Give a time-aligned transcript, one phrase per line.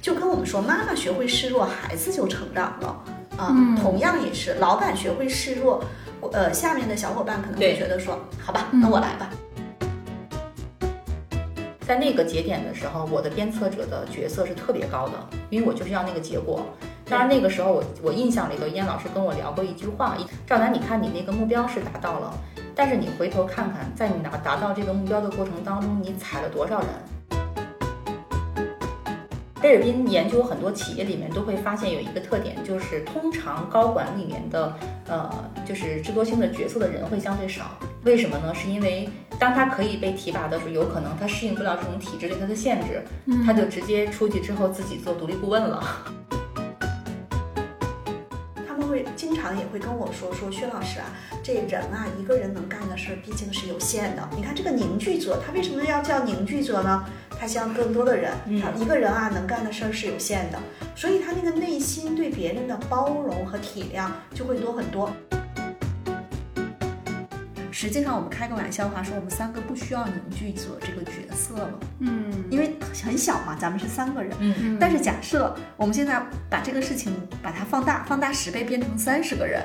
[0.00, 3.04] 就跟我们说，妈妈学会示弱，孩子就成长了
[3.36, 3.48] 啊。
[3.50, 5.82] 嗯同样也是，老板学会示弱，
[6.32, 9.30] 呃，下面的小伙伴可能会觉得说，好吧，嗯那我来吧。
[11.86, 15.14] 在那个节点的时候，我的鞭策者的角色是特别高的，
[15.50, 16.64] 因为我就是要那个结果。
[17.04, 22.32] 当然那个时候我我印象里头，燕老师跟我聊过一句话：赵楠，你看你那个目标是达到了，
[22.74, 26.88] 但是你回头看看，在你达达到这个目标的过程当中，你踩了多少人？
[29.70, 34.74] 贝尔宾研究很多企业里面都会发现有一个特点，就是通常高管里面的
[35.06, 35.32] 呃，
[35.64, 37.78] 就是智多星的角色的人会相对少。
[38.02, 38.52] 为什么呢？
[38.52, 43.00] 是因为当他可以被提拔的时候，有可能他适应不了这种体制对他的限制，
[43.46, 46.04] 他就直接出去之后自己做独立顾问了。
[48.66, 51.06] 他们会经常也会跟我说说，薛老师啊，
[51.44, 54.28] 这人啊，一个人能干的事儿毕竟是有限的。
[54.36, 57.04] 你看这个凝聚者，他为什么要叫凝聚者呢？
[57.40, 60.58] 他希望更多的人，嗯他一个人啊能干的事儿是有限的，
[60.94, 65.10] 所以他那个内心对别人的包容和体谅就会多很多。
[67.72, 74.36] 实际上，我们开个玩笑话说，我们三个不需要凝聚者这个角色了，嗯因为很小嘛，咱们是三个人。
[74.38, 77.10] 嗯，但是假设我们现在把这个事情
[77.40, 79.64] 把它放大，放大十倍，变成三十个人，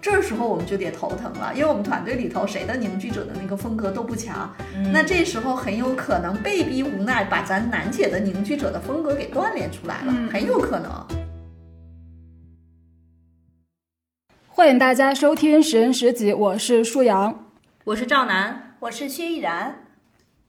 [0.00, 10.90] 这时候我们就得头疼了，因为我们团队里头谁的凝聚者的那个风格都不强，嗯那这时候很有可能被逼无奈把咱楠姐的凝聚者的风格给锻炼出来了，嗯很有可能。
[14.46, 17.46] 欢迎大家收听《十人十集》，我是舒阳。
[17.84, 19.84] 我是赵楠，我是薛逸然，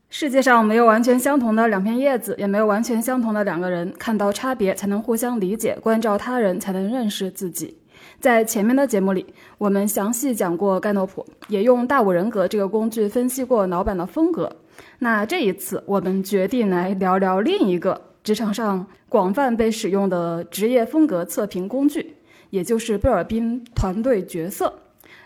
[0.10, 3.92] 世界上没有完全相同的两片叶子，也没有完全相同的两个人。
[3.98, 7.79] 看到差别，才能互相理解；关照他人，才能认识自己。
[8.20, 9.26] 在前面的节目里，
[9.58, 14.52] 我们详细讲过盖诺普，也用大五人格这个工具分析过老板的风格。
[15.00, 22.18] 那这一次，我们决定来聊聊另一个职场上广泛被使用的职业风格测评工具，
[22.50, 24.74] 也就是贝尔宾团队角色。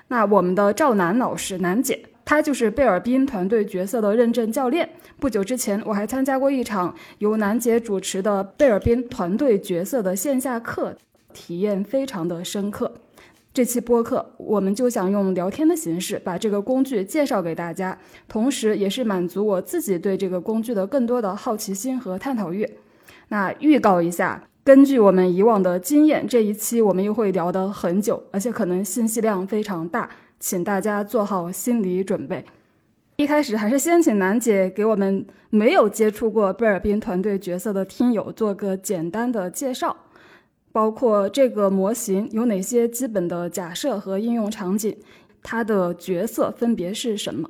[0.07, 4.87] 那我们的赵楠老师，楠姐，她就是贝尔宾团队角色的认证教练。
[5.19, 10.95] 不久之前，我还参加过一场由楠姐主持的贝尔宾团队角色的线下课，
[11.33, 12.93] 体验非常的深刻。
[13.53, 17.95] 这期播客，我们就想用聊天的形式把这个工具介绍给大家，
[18.27, 22.67] 同时也是满足我自己对这个工具的更多的好奇心和探讨欲。
[23.27, 32.43] 那预告一下，根据我们以往的经验，这一期我们又会聊得很久，而且可能信息量非常大，请大家做好心理准备。
[33.17, 39.95] 一开始还是先请楠姐给我们没有接触过贝尔宾团队角色的听友做个简单的介绍，
[40.73, 44.97] 包括这个模型有哪些基本的假设和应用场景，
[45.43, 47.47] 它的角色分别是什么？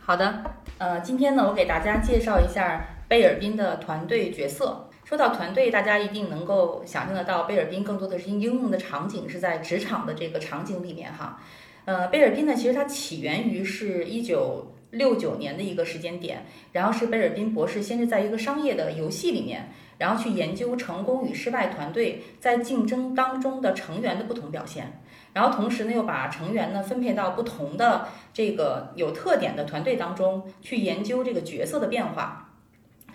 [0.00, 0.42] 好的，
[0.78, 4.88] 呃，今天呢，我给大家介绍一下贝尔宾的团队角色。
[5.04, 11.38] 说到团队，大家一定能够想象得到，贝尔宾更多的是应用的场景是在职场的这个场景里面哈。
[11.84, 19.70] 呃，贝尔宾呢，其实它起源于是一九六九年的一个时间点，然后是贝尔宾博士先是在一个商业的游戏里面，
[20.02, 25.00] 然后去研究成功与失败团队在竞争当中的成员的不同表现。
[25.32, 32.50] 然后同时呢，又把成员呢分配到不同的这个有特点的团队当中，去研究这个角色的变化，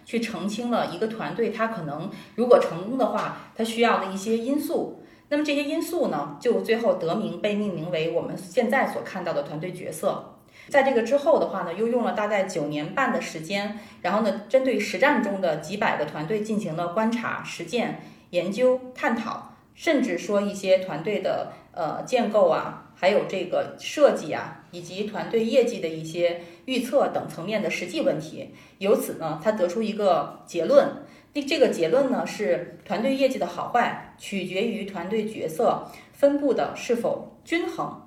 [0.06, 5.04] 去澄清了一个团队它可能如果成功的话，它需要的一些因素。
[5.28, 10.37] 那么这些因素呢，就最后得名被命名为我们现在所看到的团队角色。
[10.70, 18.02] 在这个之后的话呢，又用了大概九年半的时间，然后呢，针对实战中的几百个团队进行了观察、实践、
[18.32, 28.54] 研究、探讨，甚至说一些团队的呃建构啊，还有这个设计啊，以及团队业绩的一些预测等层面的实际问题。
[28.80, 31.04] 由此呢，他得出一个结论。
[31.34, 38.02] 这这个结论呢是团队业绩的好坏取决于团队角色分布的是否均衡。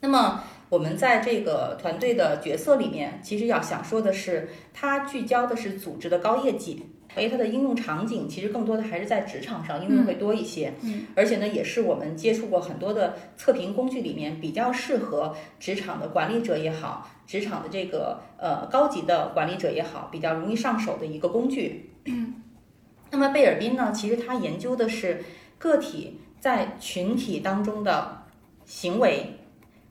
[0.00, 6.86] 那么我们在这个团队的角色里面，其实要想说的是，它聚焦的是组织的高业绩。
[7.14, 21.90] 所以它的应用场景其实更多的还是在职场上应用会多一些，嗯，而且呢，也是我们接触过很多的测评工具里面比较适合职场的管理者也好，职场的这个呃高级的管理者也好，比较容易上手的一个工具。
[23.10, 25.24] 那么贝尔宾呢，其实他研究的是
[25.56, 28.24] 个体在群体当中的
[28.66, 29.38] 行为、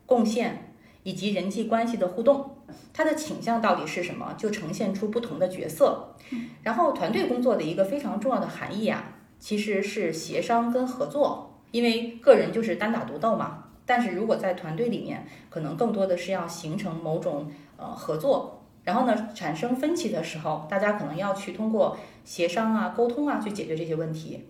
[0.05, 0.64] 贡献
[1.05, 2.57] 以及人际关系的互动。
[2.91, 6.15] 它的倾向到底是什么，就呈现出不同的角色。
[6.63, 13.65] 然后团队工作的一个非常重要的含义啊，其实是协商跟合作，因为个人就是单打独斗嘛。
[13.85, 24.47] 但是如果在团队里面，可能更多的是要形成某种呃合作，然后呢，产生分歧的时候，大家可能要去通过协商啊、沟通啊去解决这些问题。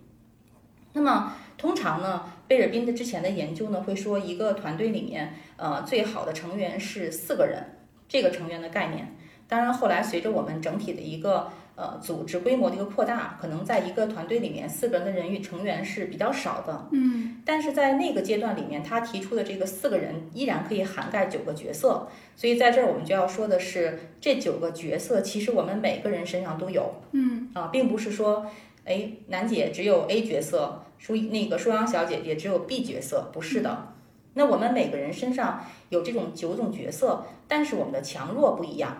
[0.94, 7.64] 那么通常呢，贝尔宾的之前的研究呢会说，一个团队里面，呃，最好的成员是四个人，
[8.08, 9.16] 这个成员的概念。
[9.48, 16.88] 当然，后来随着我们整体的一个呃组织规模的一个扩大，可能在一个团队里面，四个人的人与成员是比较少的。
[16.92, 22.08] 嗯，但是在那个阶段里面，他提出的这个四个人依然可以涵盖九个角色。
[22.36, 26.96] 所以在这儿我们就要说的是，这九个角色其实我们每个人身上都有。
[27.12, 28.48] 嗯啊，并不是说，
[28.86, 33.94] 哎，楠姐只有 A 角色，舒那个舒阳小姐姐只有 B 角色，不是的。
[34.36, 38.98] 那我们每个人身上有这种九种角色，但是我们的强弱不一样。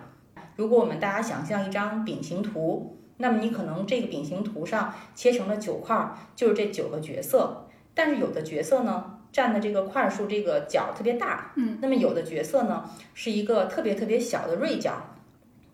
[0.56, 7.66] 如果我们大家想象一张饼形图，那么你可能这个饼形图上切成了九块儿，就是这九个角色。
[7.94, 14.92] 但是有的角色呢，占的这个块数这个角特别大，嗯，那么有的角色呢是一个特别特别小的锐角。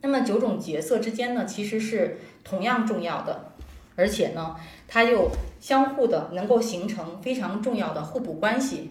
[0.00, 3.51] 那么九种角色之间呢，其实是同样重要的，
[3.96, 4.56] 而且呢，
[4.86, 5.30] 它又
[5.60, 8.90] 相互的能够形成非常重要的互补关系。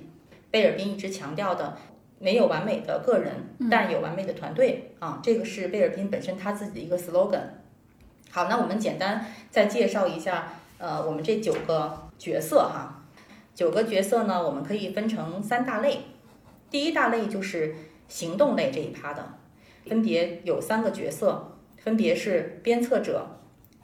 [0.50, 1.78] 贝尔宾一直强调的。
[2.24, 3.34] 没有完美的个人，
[3.68, 5.20] 但有完美的团队啊！
[5.24, 7.42] 这个是贝尔宾本身他自己的一个 slogan。
[8.30, 13.04] 好，那我们简单再介绍一下，呃，我们这九个角色哈，
[13.56, 16.02] 九个角色呢，我们可以分成三大类。
[16.70, 17.74] 第一大类就是
[18.08, 19.34] 行动类这一趴的，
[19.88, 23.40] 分别有三个角色，分别是鞭策者、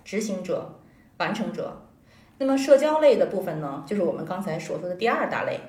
[0.06, 0.76] 执行者、
[1.18, 1.84] 完成者。
[2.38, 5.60] 那么社交类的部分呢，就是我们刚才所说的第二大类，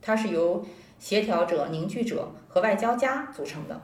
[0.00, 0.64] 它是由
[0.98, 3.80] 协调者、凝聚者和外交家组成的。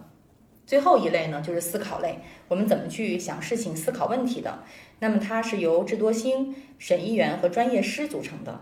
[0.65, 4.59] 最后一类呢，就是思考类，我们怎么去想事情、思考问题的。
[5.01, 8.61] 那么它是由智多星、审议员和专业师组成的。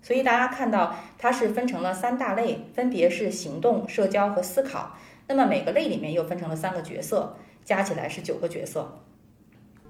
[0.00, 4.96] 所以大家看到，它是分成了三大类，分别是行动、社交和思考。
[5.28, 9.00] 那么每个类里面又分成了三个角色，加起来是九个角色。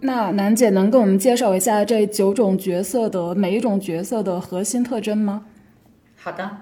[0.05, 5.47] 那楠姐能给我们介绍一下这九种角色的每一种角色的核心特征吗？
[6.17, 6.59] 好的，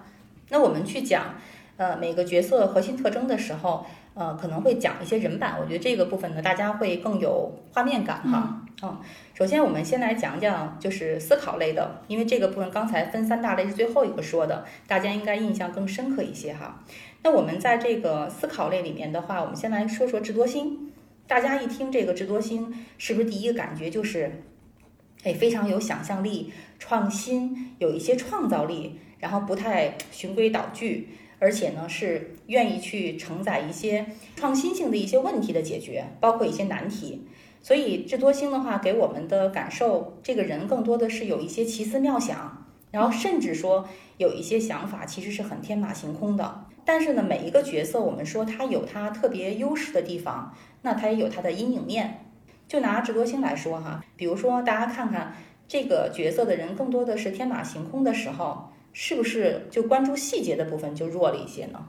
[0.51, 1.37] 那我们去讲
[1.79, 8.63] 呃每个角色核心特征的时候，呃可能会讲一些人版，我觉得这个部分呢大家会更有画面感哈。
[8.83, 8.99] 嗯，
[9.33, 16.85] 首先我们先来讲讲就是思考类的，因为这个部分刚才分三大类是最后一个说的，大家应该印象更深刻一些哈。
[17.23, 20.90] 那我们在这个思考类里面的话，我们先来说说智多星。
[21.31, 24.43] 大家一听这个智多星，是不是第一个感觉就是，
[25.23, 37.25] 哎，非常有想象力、创新，有一些创造力，然后不太循规蹈矩，而且呢是愿意去承载一些创新性的一些问题的解决，包括一些难题。
[37.63, 46.67] 所以智多星的话，给我们的感受，这个人更多的是有一些奇思妙想，然后甚至说有一些想法其实是很天马行空的。
[46.83, 52.27] 但是呢，每一个角色，我们说他有他特别优势的地方，那他也有他的阴影面。
[52.69, 55.35] 就拿智多星来说哈，比如说大家看看
[55.67, 61.85] 这个角色的人更多的是天马行空的时候，是不是就关注细节的部分就弱了一些呢？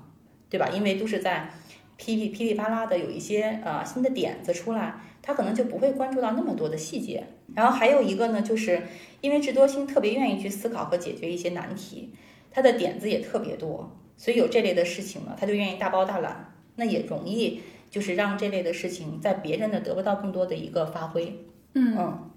[0.49, 0.69] 对吧？
[0.69, 1.51] 因为都是在
[1.97, 7.25] 噼里噼里啪啦的有一些呃新的点子出来，他可能就不会关注到那么多的细节。
[7.53, 8.81] 然后还有一个呢，就是
[9.21, 12.13] 因为智多星特别愿意去思考和解决一些难题，
[12.49, 13.95] 他的点子也特别多。
[14.17, 17.61] 所以有这类的事情呢，他就愿意大包大揽，那也容易
[17.91, 21.45] 就是让这类的事情在别人呢得不到更多的一个发挥。
[21.73, 22.31] 嗯嗯，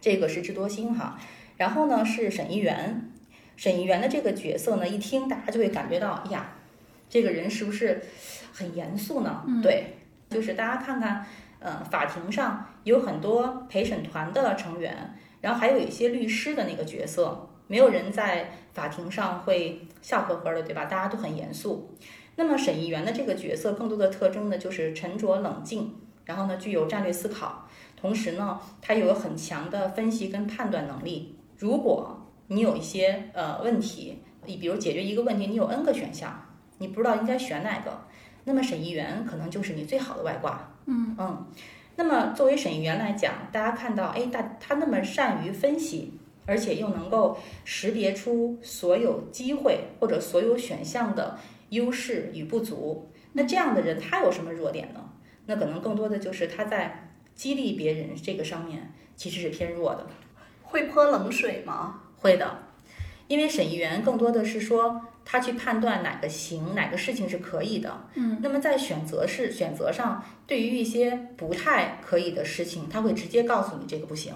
[0.00, 1.18] 这个是智多星哈，
[1.56, 3.10] 然后呢是审议员，
[3.56, 6.52] 审议员的这个角色呢，一听大家就会感觉到，哎呀，
[7.08, 8.00] 这个人是不是
[8.52, 9.42] 很严肃呢？
[9.62, 9.96] 对，
[10.30, 11.26] 就是大家看看，
[11.58, 20.84] 呃，法庭上有很多陪审团的成员，然后还有一些律师的那个角色，没有人在法庭上会笑呵呵的，对吧？
[20.84, 21.94] 大家都很严肃。
[22.36, 27.66] 那么审议员的这个角色更多的特征呢，就是沉着冷静，然后呢具有战略思考，
[27.96, 31.34] 同时呢他又有很强的分析跟判断能力。
[31.56, 36.46] 如果你有一些呃问题，你比如解决一个问题，你有 N 个选项，
[36.78, 37.98] 你不知道应该选哪个，
[38.44, 40.72] 那么审议员可能就是你最好的外挂。
[40.84, 41.46] 嗯嗯。
[41.96, 46.12] 那么作为审议员来讲，大家看到，哎，大他那么善于分析。
[46.48, 51.36] 而且又能够识别出所有机会或者所有选项的
[51.70, 55.00] 优势与不足，那这样的人他有什么弱点呢？
[55.46, 60.06] 那可能更多的就是他在激励别人这个上面其实是偏弱的。
[60.62, 62.02] 会泼冷水吗？
[62.16, 62.58] 会的，
[63.28, 68.08] 因为审议员更多的是说他去判断哪个行，哪个事情是可以的。
[68.14, 74.34] 嗯，那么在选择是选择上，对于一些不太可以的事情，他会直接告诉你这个不行。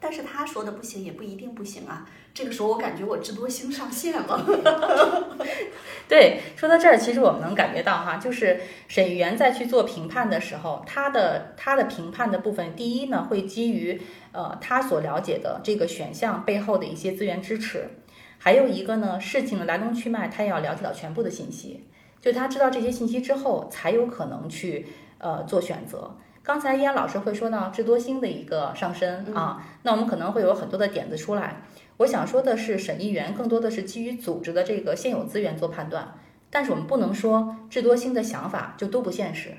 [0.00, 2.08] 但是他说的不行也不一定不行啊。
[2.32, 5.36] 这个时候我感觉我智多星上线了。
[6.08, 14.00] 对，说到这儿，其实我们能感觉到哈，就是审议员在去做评判的时候，他的他的评判的部分，第一呢，会基于
[14.32, 17.90] 呃他所了解的这个选项背后的一些资源支持，
[18.38, 21.86] 还有一个呢，事情的来龙去脉，他也要了解到全部的信息，
[22.22, 24.86] 就他知道这些信息之后，才有可能去
[25.18, 26.16] 呃做选择。
[26.48, 31.60] 刚才依安老师会说到智多星的一个上升啊，那我们可能会有很多的点子出来。
[31.98, 36.10] 我想说的是，审议员更多的是基于组织的这个现有资源做判断，
[36.48, 39.52] 但是我们不能说智多星的想法就都不现实。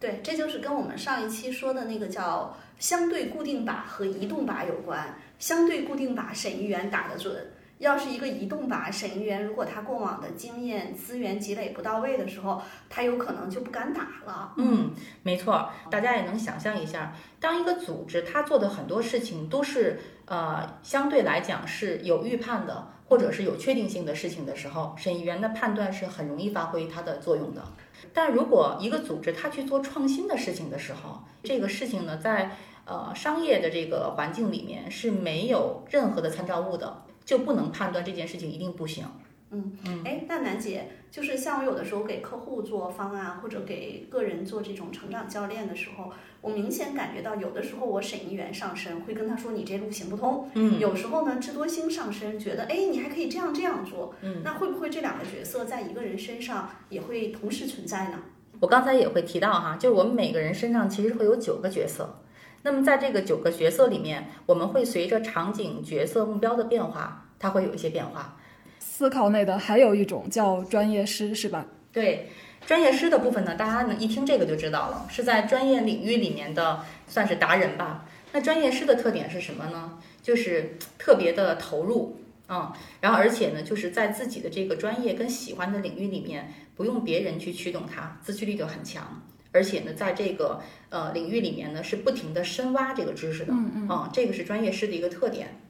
[0.00, 5.14] 对，这就是跟我们上一期说的那个叫相对固定靶和移动靶有关。
[5.38, 7.46] 相对固定靶审议员打得准，
[7.78, 14.52] 要是一个移动靶审议员，如果他过往的经验资源积累不到位的时候，他有可能就不敢打了。
[14.56, 14.90] 嗯，
[15.22, 27.62] 没错，大家也能想象一下，当一个组织他做的很多事情都是呃相对来讲是有预判的，或者是有确定性的事情的时候，审议员的判断是很容易发挥它的作用的。
[28.12, 39.04] 但如果一个组织他去做创新的事情的时候，这个事情呢，在呃商业的这个环境里面是没有任何的参照物的，就不能判断这件事情一定不行。
[39.50, 58.22] 嗯嗯，哎，那楠姐，就是像我有的时候给客户做方案，或者给个人做这种成长教练的时候，我明显感觉到，有的时候我审议员上身会跟他说你这路行不通，嗯有时候呢智多星上身觉得，哎，你还可以这样这样做，嗯，那会不会这两个角色在一个人身上也会同时存在呢？
[58.60, 62.18] 我刚才也会提到哈，就是我们每个人身上其实会有九个角色，
[62.62, 68.36] 那么在这个九个角色里面，我们会随着场景、角色、目标的变化，它会有一些变化。
[68.78, 71.66] 思考内的还有一种叫专业师，是吧？
[71.92, 72.28] 对，
[72.66, 78.06] 专业师的部分呢，大家呢一听这个就知道了，是在专业领域里面的算是达人吧。
[78.32, 79.98] 那专业师的特点是什么呢？
[80.22, 89.22] 就是特别的投入，嗯，然后而且呢，就是在自己的这个专业跟喜欢的领域里面，不用别人去驱动他，自驱力就很强。
[89.58, 95.60] 而且呢，在这个呃领域里面呢，是不停的深挖这个知识的，嗯嗯，这个是专业师的一个特点。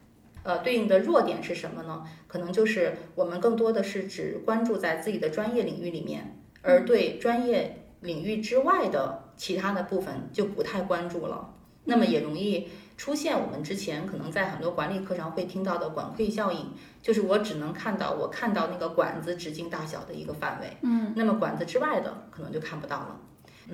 [0.42, 2.04] 呃，对应的弱点是什么呢？
[2.26, 11.54] 可能就是我们更多的是只关注在自己的专业领域里面，而对专业领域之外的其他的部分就不太关注了。
[11.84, 12.68] 那么也容易
[12.98, 23.20] 出现我们之前可能在很多管理课上会听到的管窥效应，就是我只能看到我看到那个管子直径大小的一个范围，嗯，那么管子之外的可能就看不到了。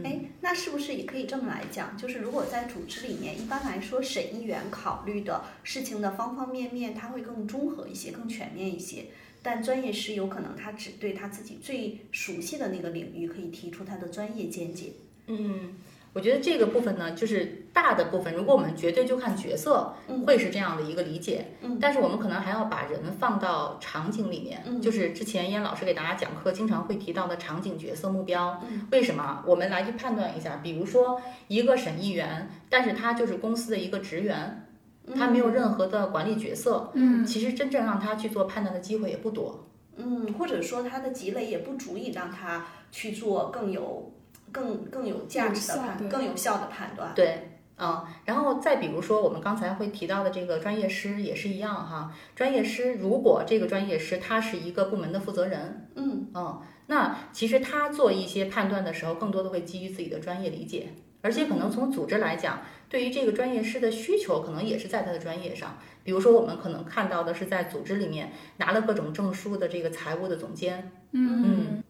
[0.02, 1.96] 哎，那是不是也可以这么来讲？
[1.96, 9.06] 就是如果在组织里面，一般来说，审议员考虑的事情的方方面面，他会更综合一些，更全面一些。
[9.42, 14.92] 但专业师有可能他只对他自己最熟悉的那个领域可以提出他的专业见解。
[15.26, 15.74] 嗯，
[16.14, 19.92] 我觉得这个部分呢，就是大的部分，如果我们绝对就看角色，
[20.24, 21.48] 会是这样的一个理解。
[21.60, 28.62] 嗯，但是我们可能还要把人放到场景里面，嗯就是之前燕老师给大家讲课经常会提到的场景、角色、目标。
[28.70, 29.42] 嗯，为什么？
[29.44, 34.68] 我们来去判断一下，比如说一个审议员，但是他就是公司的一个职员，
[35.16, 39.66] 他没有任何的管理角色，嗯，其实真正让他去做判断的机会也不多。
[39.96, 44.12] 嗯，或者说他的积累也不足以让他去做更有、
[44.54, 47.12] 更更有价值的判、有更有效的判断。
[47.14, 52.14] 对，嗯，然后再比如说我们刚才会提到的这个专业师也是一样哈。
[52.36, 65.76] 专业师如果这个专业师他是一个部门的负责人，嗯嗯，那其实他做一些判断的时候，更多的会基于自己的专业理解，而且可能从组织来讲，对于这个专业师的需求，可能也是在他的专业上。
[66.04, 71.82] 比如说，我们可能看到的是在组织里面拿了各种证书的这个财务的总监，嗯，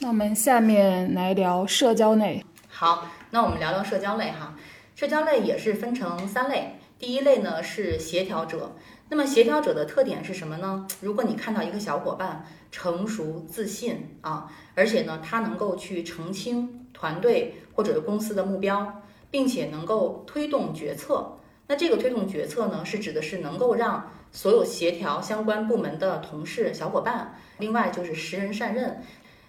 [0.00, 2.44] 那我们下面来聊社交类。
[2.68, 4.54] 好，那我们聊聊社交类哈。
[4.96, 8.72] 社交类也是分成三类，第一类呢是协调者。
[9.08, 10.86] 那么协调者的特点是什么呢？
[11.00, 21.38] 如果你看到一个小伙伴成熟、自信啊，而且呢他能够去澄清团队或者是公司的目标，并且能够推动决策。
[21.66, 29.00] 那这个推动决策呢，是指的是能够让所有协调相关部门的同事、小伙伴，另外就是识人善任。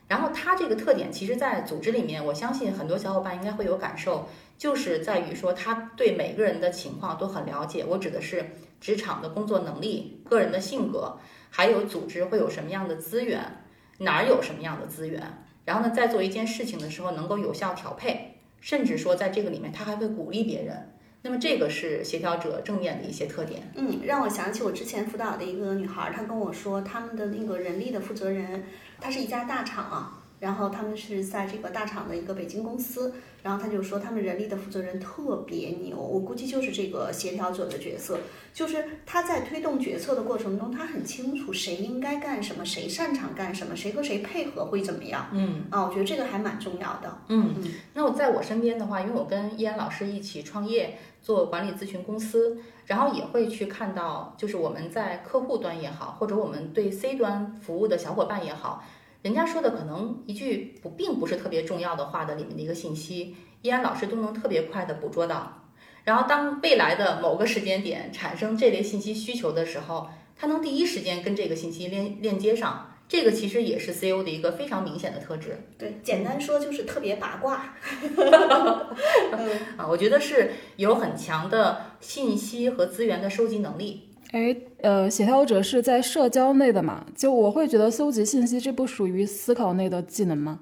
[0.07, 7.83] 然后它这个特点，其实，在组织里面，我相信很多小伙伴应该会有感受，就是在于说他对每个人的情况都很了解。
[7.87, 8.45] 我指的是
[8.79, 11.17] 职场的工作能力、个人的性格，
[11.49, 13.63] 还有组织会有什么样的资源，
[13.97, 15.21] 哪儿有什么样的资源。
[15.65, 20.91] 然后呢，在做一件事情的时候，能够有效调配，甚至说在这个里面，他还会鼓励别人。
[21.25, 23.63] 那么这个是协调者正面的一些特点。
[23.73, 28.63] 嗯，让我想起我之前辅导的一个女孩，她跟我说，他们的那个人力的负责人，
[29.01, 38.19] 他是一家大厂啊，然后他们是在这个大厂的一个北京公司，然后他就说他们人力的负责人特别牛，我估计就是这个协调者的角色，
[38.53, 45.27] 就是他在推动决策的过程中，他很清楚谁应该干什么，谁擅长干什么，谁和谁配合会怎么样。
[45.31, 47.17] 嗯啊，我觉得这个还蛮重要的。
[47.29, 47.55] 嗯，
[47.93, 58.83] 那我在我身边的话，因为我跟依然老师一起创业做管理咨询公司，然后也会去看到，就是我们在客户端也好，或者我们对 C 端服务的小伙伴也好，
[59.25, 65.63] 人家说的可能一句不并不是特别重要的话的里面的一个信息，依然老师都能特别快的捕捉到。
[66.03, 72.91] 然后当未来的某个时间点产生这类信息需求的时候，他能第一时间跟这个信息链链接上。
[73.07, 75.59] 这个其实也是 CEO 的一个非常明显的特质。
[75.77, 77.73] 对，简单说就是特别八卦。
[79.77, 84.04] 啊，我觉得是有很强的信息和资源的收集能力。
[84.35, 87.05] 哎，呃，协调者是在社交内的嘛？
[87.15, 90.59] 就我会觉得搜集信息，这不属于思考类的技能吗？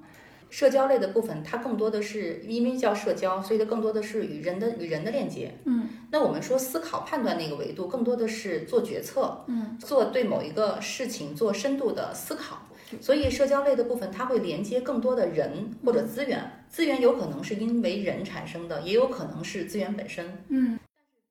[0.48, 5.56] 社交类的部分，它更多的是因为叫社交，所以它更多的是与人的与人的链接。
[5.64, 12.68] 嗯，那我们说思考判断那个维度，更多的是做决策，嗯，做对某一个事情做深度的思考。
[13.00, 20.38] 所以社交类的部分，它会连接更多的人或者资源，资源有可能是因为人产生的，也有可能是资源本身。
[20.46, 20.78] 嗯，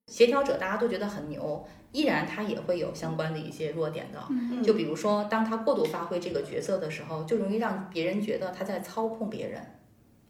[0.07, 4.19] 协调者大家都觉得很牛，依然他也会有相关的一些弱点的。
[4.29, 9.61] 嗯就比如说，当他过度发挥这个角色的时候，就容易让别人觉得他在操控别人。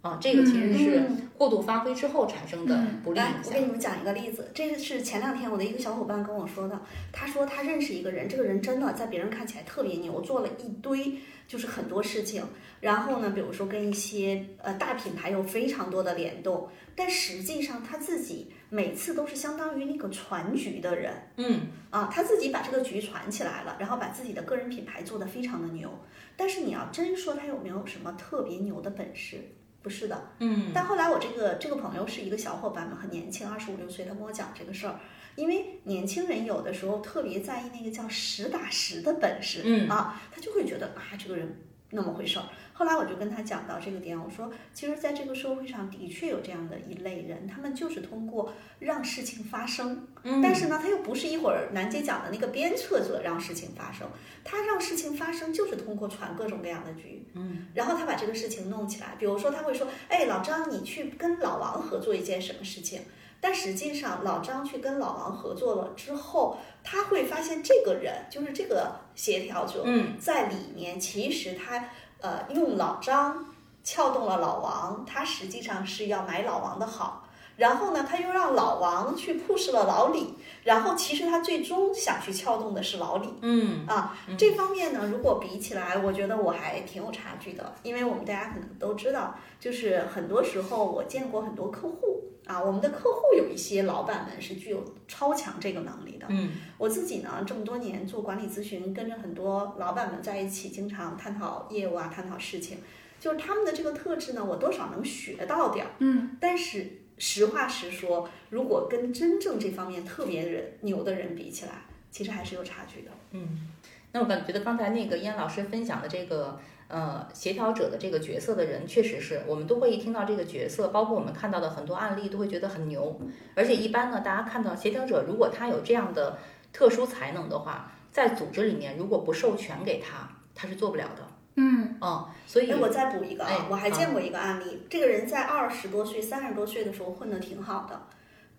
[0.01, 3.41] 啊，这个其实是嗯过度发挥之后产生的不利影，响。
[3.45, 6.77] 我给你们讲一个例子，这个是前两天我的一个小伙伴跟我说的。
[7.13, 12.43] 他说他认识一个人，这个人真的在别人看起来特别牛，做了一堆就是很多事情。
[12.81, 21.13] 然后呢，比如说跟一些呃大品牌有非常多的联动，但实际上他自己每次都是相当于那个传局的人。
[21.37, 25.91] 嗯啊，他自己把这个局传起来了，然后把自己的个人品牌做得非常的牛。
[26.35, 29.37] 但是你要真说他有没有什么特别牛的本事，
[29.83, 30.29] 不是的。
[30.39, 34.99] 嗯但后来我这个这个朋友是一个小伙伴嘛，很年轻，二十五六岁，他跟我讲这个事儿，
[35.35, 41.55] 因为年轻人有的时候特别在意那个叫实打实的本事，嗯啊，他就会觉得啊这个人
[41.93, 42.45] 那么回事儿。
[42.73, 54.07] 后来我就跟他讲到这个点，我说其实在这个社会上的确有这样的一类人，他们就是通过让事情发生，嗯，但是呢，他又不是一会儿楠姐讲的那个鞭策者让事情发生，
[54.43, 63.01] 他让事情发生就是通过传各种各样的局，嗯，然后他把这个事情弄起来，比如说他会说，哎，老张你去跟老王合作一件什么事情，
[63.43, 71.89] 但实际上老张去跟老王合作了之后，他会发现这个人就是这个协调者，嗯在里面其实他
[72.21, 73.53] 呃用老张
[73.83, 77.27] 撬动了老王，他实际上是要买老王的好。
[77.55, 84.17] 然后呢，他又让老王去 push 了老李，然后其实他最终想去撬动的是老李嗯啊。
[84.39, 96.25] 这方面呢，如果比起来，我觉得我还挺有差距的，因为我们大家可能都知道，就是很多时候我见过很多客户啊，我们的客户有一些老板们是具有超强这个能力的。
[96.29, 102.79] 嗯我自己呢，这么多年做管理咨询，跟着很多老板们在一起，经常探讨业务啊，探讨事情，
[103.19, 105.91] 就是他们的这个特质呢，我多少能学到点儿。
[105.99, 113.11] 嗯，但是实话实说，如果跟真正这方面特别人牛的人比起来，其实还是有差距的。
[113.31, 113.69] 嗯。
[114.15, 123.19] 那我感觉得刚才那个燕老师分享的这个呃协调者的这个角色的人，确实是我们都会一听到这个角色，包括我们看到的很多案例，都会觉得很牛。
[123.55, 126.37] 而且一般呢，大家看到协调者如果他有这样的
[126.71, 131.27] 特殊才能的话，在组织里面如果不授权给他，他是做不了的。
[131.55, 138.01] 嗯哦，所以哎，我再补一个哎啊，我还见过一个案例，这个人在二十多岁、三十多岁的时候混得挺好的。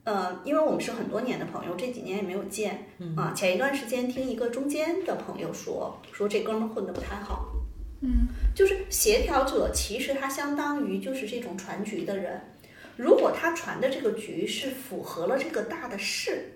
[0.04, 3.32] 呃，因为我们是很多年的朋友，这几年也没有见啊。
[3.34, 7.46] 前一段时间听一个中间的朋友说，说这哥们儿混得不太好。
[8.04, 12.40] 嗯，就是协调者，其实他相当于就是这种传局的人。
[12.96, 16.52] 如果他传的这个局是符合了这个大的势，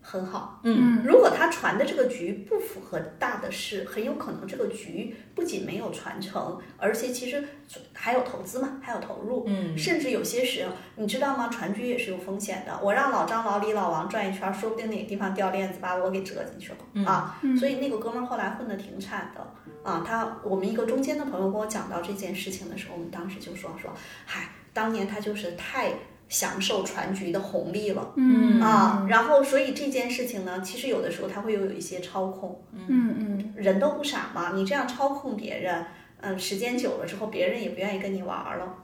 [0.00, 0.60] 很好。
[0.64, 7.44] 嗯如果他传的这个局不符合大的势，很有可能这个局不仅没有传承，而且其实
[7.92, 11.48] 还有投资嘛，还有投入，嗯甚至有些时候，你知道吗？
[11.48, 12.78] 传局也是有风险的。
[12.82, 17.38] 我让老张、老李、老王转一圈，说不定哪个地方掉链子，把我给折进去了、啊。
[17.58, 19.46] 所以那个哥们儿后来混得挺惨的
[19.82, 20.02] 啊。
[20.06, 23.90] 他我们一个中间的朋友跟我讲到这件事情的时候，我们当时就说说，
[24.26, 25.92] 嗨，当年他就是太
[26.28, 28.12] 享受船局的红利了。
[28.16, 35.84] 嗯啊，然后所以这件事情呢，其实有的时候他会有一些操控，嗯嗯人都不傻嘛，你这样操控别人，
[36.20, 38.74] 嗯，时间久了之后，别人也不愿意跟你玩儿了。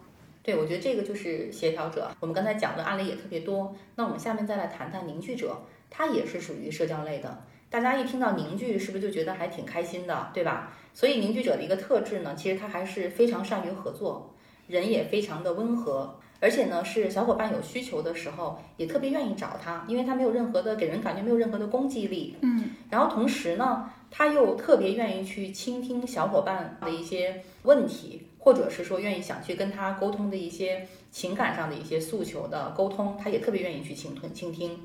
[0.42, 2.10] 对，我觉得这个就是协调者。
[2.20, 7.44] 我们刚才讲的案例也特别多，那我们下面再来谈谈凝聚者，他也是属于社交类的。
[7.70, 10.72] 大家一听到凝聚，是不是就觉得还挺开心的，对吧？
[10.94, 14.34] 所以凝聚者的一个特质呢，其实他还是非常善于合作，
[14.66, 22.36] 人也非常的温和，而且呢是小伙伴有需求的时候也特别愿意找他，因为他没有任何的给人感觉没有任何的攻击力。
[22.40, 34.78] 嗯，然后同时呢，他又特别愿意去倾听小伙伴的一些问题，或者是说愿意想去跟他沟通的一些情感上的一些诉求的沟通，他也特别愿意去倾听倾听。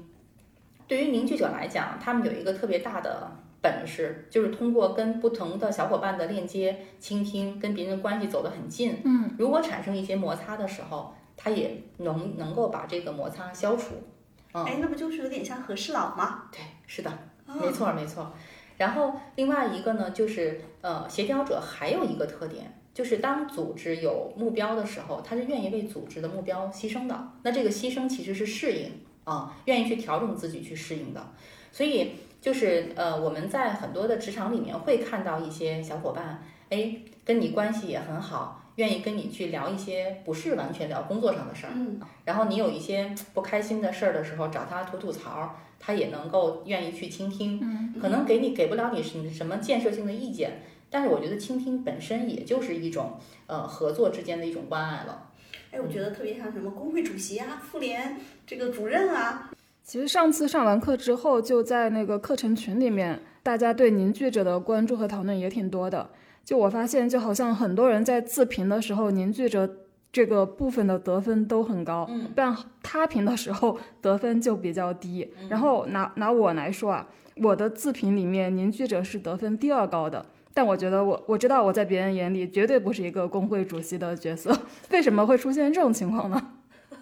[0.87, 8.97] 对于凝聚者来讲，他们有一个特别大的本事，就是通过跟不同的小伙伴的链接、倾听，跟别人关系走得很近。
[9.05, 13.95] 嗯，如果产生一些摩擦的时候，他也能能够把这个摩擦消除。
[14.53, 16.43] 嗯，哎，那不就是有点像和事佬吗？
[16.51, 17.09] 对，是的。
[17.45, 18.31] 啊没错儿，没错儿。
[18.77, 27.31] 然后另外一个呢，就是呃，协调者还有一个特点，就是当组织有目标的时候，他是愿意为组织的目标牺牲的。
[27.43, 28.91] 那这个牺牲其实是适应
[29.23, 31.25] 啊，愿意去调整自己去适应的。
[31.71, 38.59] 所以就是呃，我们在很多的职场里面会看到一些小伙伴，哎，跟你关系也很好。
[38.77, 55.29] 愿意跟你去聊一些不是完全聊工作上的事儿，嗯，然后你有一些不开心的事儿的时候，找他吐吐槽，他也能够愿意去倾听，嗯，可能给你给不了你什什么建设性的意见，但是我觉得倾听本身也就是一种呃合作之间的一种关爱了。
[55.73, 59.49] 哎，我觉得特别像什么工会主席啊、妇联这个主任啊，
[59.83, 66.07] 其实上次上完课之后，就在那个课程群里面，大家对凝聚者的关注和讨论也挺多的。
[66.45, 69.67] 就我发现，就好像很多人在自评的时候，凝聚者
[70.11, 75.27] 这个部分的得分都很高，嗯，但他评的时候得分就比较低。
[75.49, 77.07] 然后拿拿我来说啊，
[77.37, 80.23] 我的自评里面凝聚者是得分第二高的。
[80.53, 84.55] 但我觉得我我知道我在别人眼里绝对不是一个工会主席的角色，
[84.91, 86.49] 为什么会出现这种情况呢？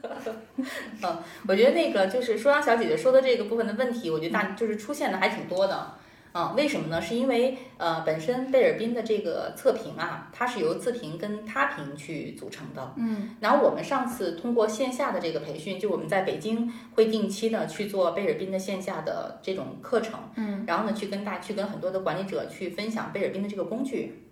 [1.03, 5.93] 嗯，我觉得那个就是舒阳小姐姐说的这个部分的问题，我觉得大就是出现的还挺多的。
[6.31, 7.01] 啊、为什么呢？
[7.01, 12.93] 是因为呃，本身贝尔宾的这个测评啊，它是由自评跟他评去组成的。
[12.95, 20.19] 嗯，然后我们上次通过线下的这个培训，就我们在北京会定期呢去做贝尔宾的线下的这种课程。
[20.35, 24.23] 嗯，然后呢，去跟大去跟很多的管理者去分享贝尔宾的这个工具。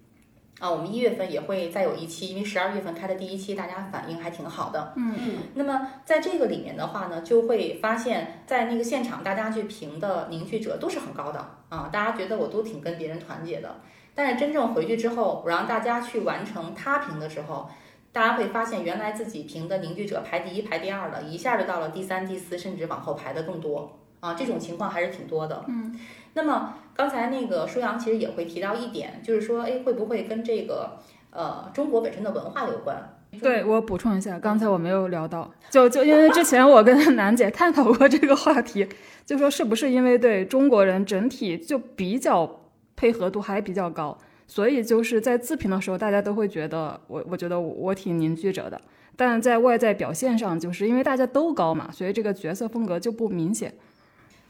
[0.60, 4.94] 啊，我们一月份也会再有一期，因为十二月份开的第一期，大家反应还挺好的。
[4.98, 5.16] 嗯，
[5.56, 13.74] 那么在这个里面的话呢，就会发现，在那个现场大家去评的凝聚者都是很高的啊，大家觉得我都挺跟别人团结的。
[14.14, 17.70] 但是真正回去之后，我让大家去完成他评的时候，
[18.12, 25.64] 大家会发现原来自己评的凝聚者排第一、排第二的，一下就到了第三、第四，甚至往后排的更多啊，这种情况还是挺多的。
[25.70, 25.98] 嗯，
[26.34, 30.98] 那么刚才那个舒阳其实也会提到一点，就是说，哎，会不会跟这个
[31.32, 33.18] 呃中国本身的文化有关？
[33.42, 38.86] 对我补充一下，刚才我没有聊到，就就因为之前我跟 楠姐探讨过这个话题，
[39.26, 42.60] 就说是不是因为对中国人整体就比较
[42.98, 48.82] 配合度还比较高，所以就是在自评的时候，大家都会觉得我我觉得我我挺凝聚者的，
[49.16, 53.74] 但在外在表现上，就是因为大家都高嘛，所以这个角色风格就不明显。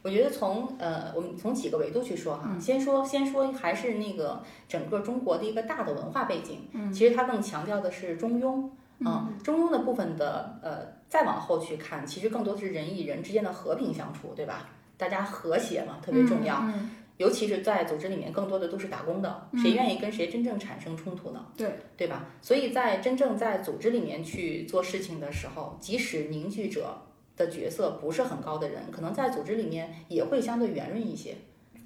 [0.01, 14.69] 我觉得从呃，我们从几个维度去说哈，先说先说还是那个整个中国的一个大的文化背景，嗯，其实它更强调的是中庸，嗯，中庸的部分的呃，再往后去看，其实更多的是人与人之间的和平相处，对吧？
[14.97, 21.45] 大家和谐嘛，特别重要，嗯尤其是在组织里面，更多的都是打工的，谁愿意跟谁真正产生冲突呢？
[21.57, 22.25] 对，对吧？
[22.41, 26.97] 所以在真正在组织里面去做事情的时候，即使凝聚者
[27.39, 31.35] 的角色不是很高的人，可能在组织里面也会相对圆润一些。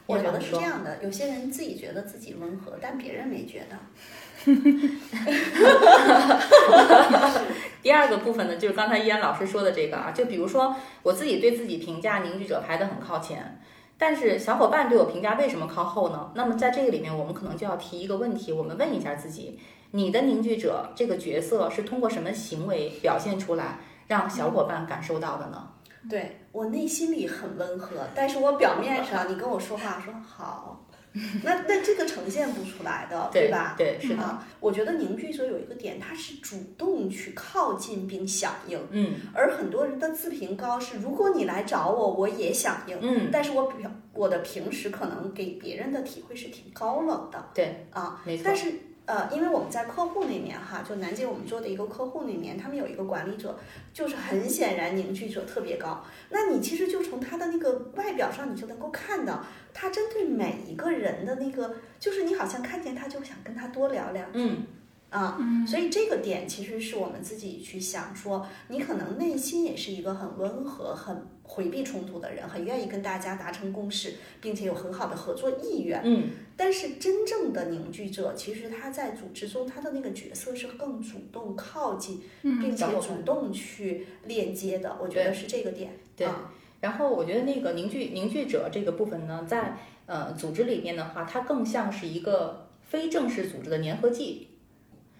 [0.06, 3.78] 我觉得是这样的，有些人自己觉得自己温和，但别人没觉得。
[7.82, 13.62] 第二个部分呢，就是刚才依然老师说的这个啊，就比如说我自己对自己评价凝聚者排得很靠前，
[13.98, 16.32] 但是小伙伴对我评价为什么靠后呢？
[16.36, 19.58] 那么在这个里面，我们可能就要提一个问题，我们问一下自己：
[19.92, 23.80] 你的凝聚者这个角色是通过什么行为表现出来，
[24.14, 25.68] 让小伙伴感受到的呢？
[26.08, 30.86] 对我内心里很温和，但是我表面上你跟我说话说好，
[31.44, 33.74] 那那这个呈现不出来的，对吧？
[33.76, 48.72] 对，是的，啊，我觉得凝聚者有一个点，他是主动去靠近并响应，嗯而很多人的自评高是，如果你来找我，我也响应，嗯，但是我表我的平时可能给别人的体会是挺高冷的，对啊，没错但，是
[49.06, 53.58] 呃，因为我们在客户那面哈，就南京我们做的一个客户那面，他们有一个管理者，
[53.94, 56.06] 就是很显然凝聚者特别高。
[56.30, 64.66] 那你其实就从他的那个外表上，你就能够看到，他针对每一个人的那个，就是你好像看见他就想跟他多聊聊嗯
[65.10, 76.02] 啊，嗯所以这个点其实是我们自己去想说，你可能内心也是一个很温和、很回避冲突的人，很愿意跟大家达成共识，并且有很好的合作意愿。
[76.04, 84.98] 嗯，但是真正的凝聚者，其实他在组织中他的那个角色是更主动靠近，嗯并且主动去链接的。
[85.02, 85.92] 我觉得是这个点。
[86.16, 94.50] 对啊然后我觉得那个凝聚凝聚者这个部分呢，在呃组织里面的话，它更像是一个非正式组织的粘合剂。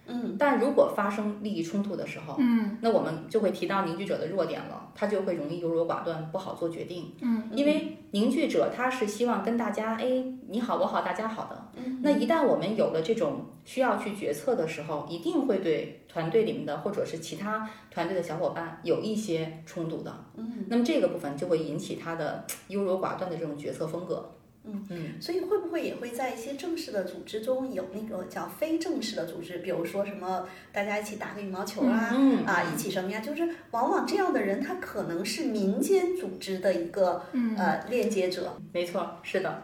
[0.06, 7.12] 嗯但如果发生利益冲突的时候，嗯那我们就会提到凝聚者的弱点了，他就会容易优柔寡断，不好做决定。
[7.20, 11.70] 嗯，因为凝聚者他是希望跟大家，哎，你好我好大家好的。
[11.76, 20.14] 嗯那一旦我们有了这种需要去决策的时候，一定会对团队里面的或者是其他团队的小伙伴有一些冲突的。
[20.36, 24.30] 嗯，那么这个部分就会引起他的 优柔寡断的这种决策风格。
[24.66, 33.20] 嗯嗯，所以会不会也会在一些正式的组织中有那个叫非正式的组织，比如说什么大家一起打个羽毛球啊，嗯啊，一起什么呀？
[33.20, 38.56] 就是往往这样的人，他可能是民间组织的一个嗯呃链接者。
[38.72, 39.62] 没错，是的。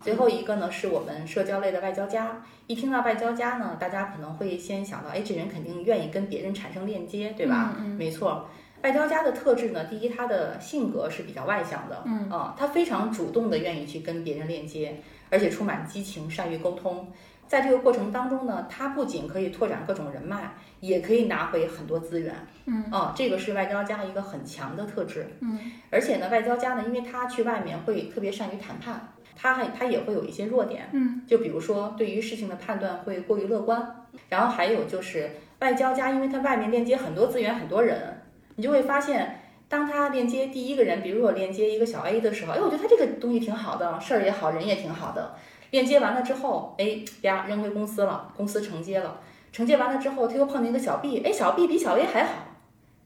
[0.00, 2.42] 最后一个呢，是我们社交类的外交家。
[2.66, 7.76] 一听到外交家呢，大家可能会先想到，哎，这人肯定愿意跟别人产生链接，对吧？
[7.98, 8.48] 没错。
[8.82, 12.30] 外交家的特质呢，第一，他的性格是比较外向的，嗯。
[12.30, 17.12] 啊，他非常主动的愿意去跟别人链接，而且充满激情，善于沟通。
[17.46, 22.34] 在这个过程当中呢，他不仅可以拓展各种人脉，也可以拿回很多资源，
[22.66, 22.84] 嗯。
[22.90, 25.26] 啊，这个是外交家一个很强的特质。
[25.40, 25.58] 嗯。
[25.90, 31.22] 而且呢，外交家呢，因为他去外面会特别善于谈判，他还他也会有一些弱点，嗯。
[31.26, 38.19] 就比如说对于事情的判断会过于乐观，然后还有就是外交家，因为他外面链接很多资源很多人，
[38.60, 45.34] 你就会发现，当他链接第一个人，比如我链接一个小 A 的时候，哎，我觉得他这个东西挺好的，事儿也好，人也挺好的。
[45.70, 49.18] 链接完了之后，哎，呀，扔回公司了，公司承接了，
[49.50, 52.32] 承接完了之后，他又碰见一个小 B，哎，小 B 比小 A 还好，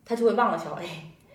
[0.04, 0.84] 他就会忘了小 A。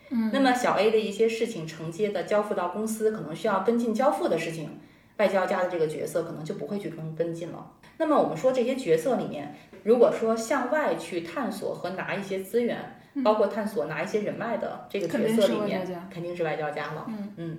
[0.09, 4.81] 嗯，那么小 A 的一些事情承接的交付到公司，可能需要跟进交付的事情，
[5.15, 7.71] 外交家的这个角色可能就不会去跟跟进了。
[7.99, 17.05] 那么我们说这些角色里面，如果说向外去探索和拿一些资源，包括探索拿一些人脉的这个角色里面肯定是外交家了。
[17.07, 17.57] 嗯嗯。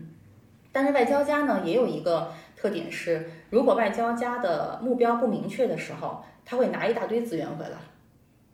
[0.73, 7.77] 但是外交家呢，也有一个特点是，如果外交家的目标不明确的时候，他会拿一大堆资源回来。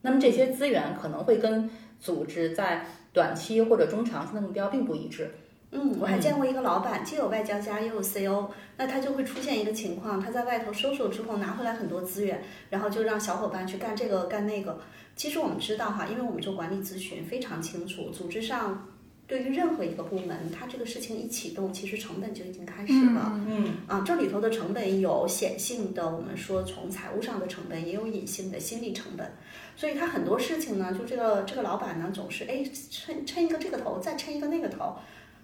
[0.00, 1.68] 那么这些资源可能会跟
[2.00, 5.30] 组织在短期或者中长期的目标并不一致。
[5.72, 12.40] 嗯，我还见过一个老板，既有外交家又有 CO，那他就会出现一个情况，他在外头收手之后拿回来很多资源，
[12.70, 14.78] 然后就让小伙伴去干这个干那个。
[15.16, 18.86] 其实我们知道哈，因为我们做管理咨询非常清楚，组织上
[19.26, 23.32] 对于任何一个部门，它这个事情一启动，其实成本就已经开始了。
[23.48, 29.32] 嗯啊，这里头的成本有显性的，我们说从财务上的成本，也有隐性的心理成本。
[29.74, 34.96] 所以他很多事情呢，就这个这个老板呢，总是哎抻抻一个这个头，再抻一个那个头，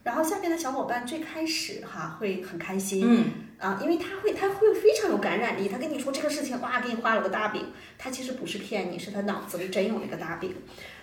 [0.03, 3.25] 然后下面的小伙伴最开始哈会很开心，嗯
[3.59, 10.55] 啊，因为他会他会非常有感染力，他跟你说这个事情，哇，给你画了个大饼，他其实不是骗你，是他脑子里真有那个大饼。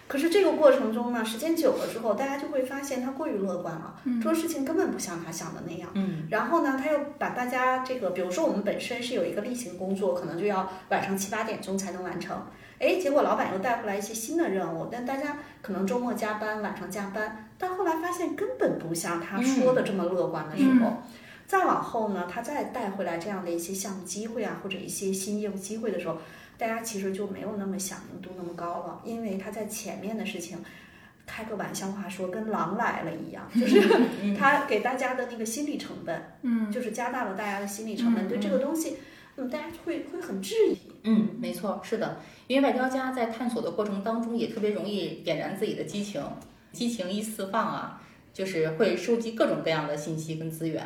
[0.08, 5.88] 可是这个过程中呢，时间久了之后，大家就会发现他过于乐观了，做事情根本不像他想的那样。
[5.94, 12.44] 嗯然后呢，他又把大家这个，比如说我们本身是有一个例行工作，可能就要晚上七八点钟才能完成。
[12.80, 20.94] 哎，结果老板又带回来一些新的任务，但大家可能周末加班，晚上加班，但后来发现根本不像他说的这么乐观的时候。
[21.46, 26.16] 再往后呢，他再带回来这样的一些项目机会啊，或者一些新业务机会的时候，
[26.60, 30.60] 大家其实就没有那么响应度那么高了，因为他在前面的事情，
[31.26, 33.82] 开个玩笑话说跟狼来了一样，就是
[34.38, 38.98] 他给大家的那个心理成本，嗯就是加大了大家的心理成本，嗯对这个东西，
[39.36, 40.78] 嗯，大家会会很质疑。
[41.04, 46.22] 嗯，没错，是的，因为外交家在探索的过程当中也特别容易点燃自己的激情，
[46.72, 48.02] 激情一释放啊，
[48.34, 50.84] 就是会收集各种各样的信息跟资源。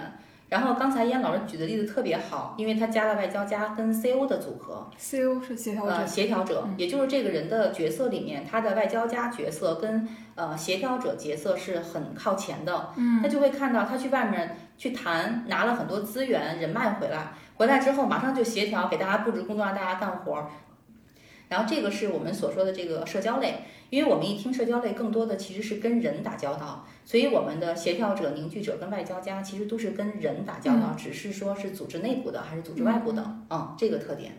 [0.49, 12.89] 然后刚才燕老师举的例子特别好，因为他加了外交家跟 CO 的组合，，CO 是协调者呃，，协调者，也就是这个人的角色里面，他的外交家角色跟呃协调者角色是很靠前的。
[12.97, 20.47] 嗯，他就会看到他去外面去谈，拿了很多资源人脉回来，回来之后马上就协调，给大家布置工作，让大家干活儿。
[21.49, 23.59] 然后这个是我们所说的这个社交类，
[23.91, 34.31] 因为我们一听社交类，更多的其实是跟人打交道，所以我们的协调者、凝聚者跟外交家其实都是跟人打交道，只是说是组织内部的还是组织外部的，嗯，这个特点。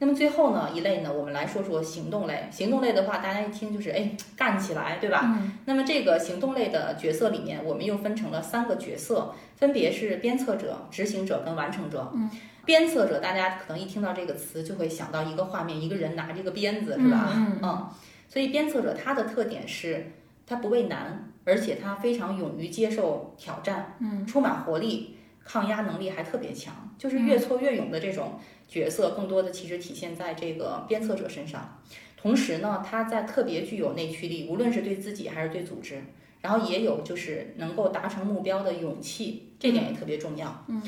[0.00, 2.48] 那么最后呢一类呢，我们来说说行动类。
[2.50, 5.20] 行动类的话，大家一听就是哎干起来，对吧？
[5.38, 12.10] 嗯那么这个行动类的角色里面，我们又分成了三个角色，分别是鞭策者、执行者跟完成者。
[12.14, 12.28] 嗯，
[12.64, 17.32] 鞭策者，大家可能一听到这个词就会想到一个画面，一个人拿着个鞭子，是吧？
[17.36, 17.88] 嗯嗯，
[18.26, 20.12] 所以鞭策者他的特点是，
[20.46, 31.78] 他不畏难，而且他非常勇于接受挑战，嗯，充满活力，抗压能力还特别强，就是越挫越勇的这种角色，更多的其实体现在这个鞭策者身上。
[32.16, 36.02] 同时呢，他在特别具有内驱力，无论是对自己还是对组织，
[36.40, 40.64] 然后也有就是能够达成目标的勇气，这点也特别重要。
[40.68, 40.80] 嗯。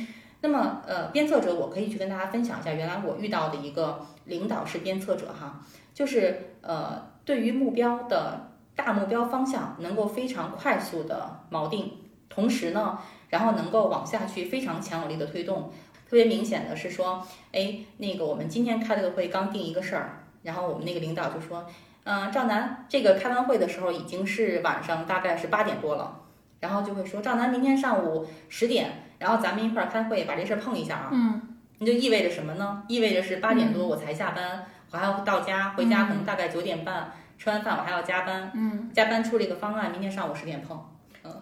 [0.43, 5.65] 那么，呃，鞭策者，我可以去跟大家分享一下，原来我遇到的一个领导是鞭策者哈，
[5.95, 11.93] 就是呃，对于目标的大目标方向能够非常快速的锚定，
[12.29, 15.71] 同时呢，然后能够往下去非常强有力的推动。
[16.13, 21.67] 特别明显的是说，哎，那个我们今天开了个会，刚定一个事儿，然后我们那个领导就说，
[22.05, 26.21] 嗯、赵楠，这个开完会的时候已经是晚上大概是八点多了，
[26.61, 31.09] 然后就会说，赵楠，明天上午十点，然后咱们一块儿开会，把这事儿碰一下啊。
[31.13, 31.41] 嗯，
[31.79, 32.83] 那就意味着什么呢？
[32.89, 40.79] 意味着是八点多我才下班，我还要到家，回家可能大概九点半，吃完饭我还要加班，嗯，加班出了一个方案，明天上午十点碰。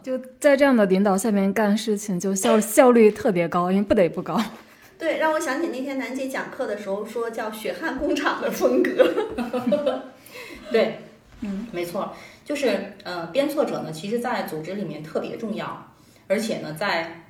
[0.03, 4.41] 就在这样的领导下面干事情，就效 效率特别高，因为不得不高。
[4.99, 9.13] 对，让我想起那天楠姐讲课的时候说叫血汗工厂的风格。
[10.71, 10.99] 对，
[11.41, 12.13] 嗯，没错，
[12.45, 15.91] 就是呃，鞭策者呢，其实在组织里面特别重要，
[16.27, 17.25] 而且呢，在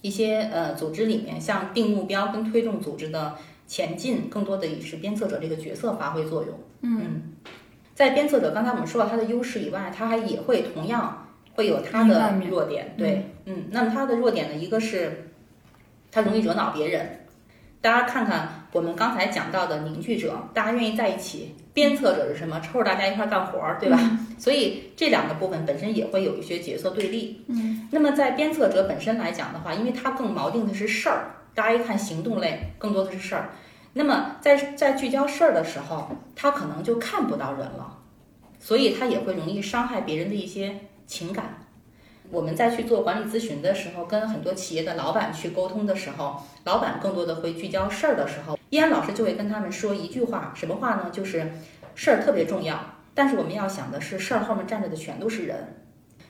[0.00, 3.34] 一些呃组织里面，像定目标跟推动组织的
[3.66, 6.58] 前进，更多的也是鞭策者这个角色发挥作用。
[6.80, 7.34] 嗯，
[7.94, 11.23] 在鞭策者，刚才我们说了他的优势以外，他还也会同样
[11.54, 12.94] 会有他的弱点。
[12.98, 15.30] 对，嗯，那么他的弱点呢，一个是
[16.10, 17.20] 他容易惹恼别人。
[17.80, 22.58] 大家看看我们刚才讲到的凝聚者，大家愿意在一起；鞭策者是什么？
[22.60, 24.18] 抽着大家一块儿干活儿，对吧？
[24.38, 27.44] 所以这两个部分本身也会有一些角色对立。
[27.48, 33.50] 嗯，那么在鞭策者本身来讲的话，因为他更锚定的是事儿，大家一看行动类更多的是事儿。
[33.92, 37.98] 那么在在聚焦事儿的时候，他可能就看不到人了，
[38.58, 40.74] 所以他也会容易伤害别人的一些
[41.06, 41.66] 情感。
[42.30, 51.10] 我们在去做管理咨询的时候，跟很多企业的老板去沟通的时候，老板更多的会聚焦事儿的时候，依安老师就会跟他们说一句话，什么话呢？
[51.12, 51.52] 就是
[51.94, 52.80] 事儿特别重要，
[53.14, 55.82] 但是我们要想的是事儿后面站着的全都是人，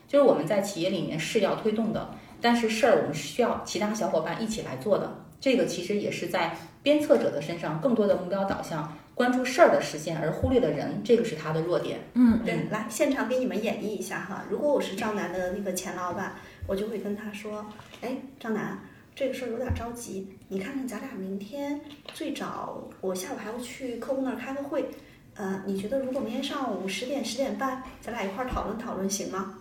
[0.07, 2.09] 就是我们在企业里面是要推动的，
[2.41, 5.21] 但是事儿我们是需要其他小伙伴一起来做的。
[5.39, 12.01] 这个其实也是在鞭策者的身上更多的目标导向，关注事儿的实现，而忽略了人，这个是他的弱点。
[12.15, 14.43] 嗯对，来现场给你们演绎一下哈。
[14.49, 16.35] 如果我是赵楠的那个前老板，
[16.67, 17.65] 我就会跟他说
[18.03, 18.77] ：“哎，赵楠，
[19.15, 21.79] 这个事儿有点着急，你看看咱俩明天
[22.13, 24.89] 最早，我下午还要去客户那儿开个会，
[25.35, 29.59] 呃，你觉得如果明天上午十点十点半，咱俩一块儿讨论讨论行吗？”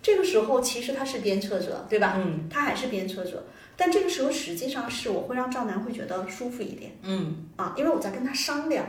[0.00, 2.14] 这个时候其实他是鞭策者，对吧？
[2.16, 3.44] 嗯他还是鞭策者，
[3.80, 6.90] 但这个时候实际上是我会让赵楠会觉得舒服一点。
[7.02, 8.84] 嗯啊，因为我在跟他商量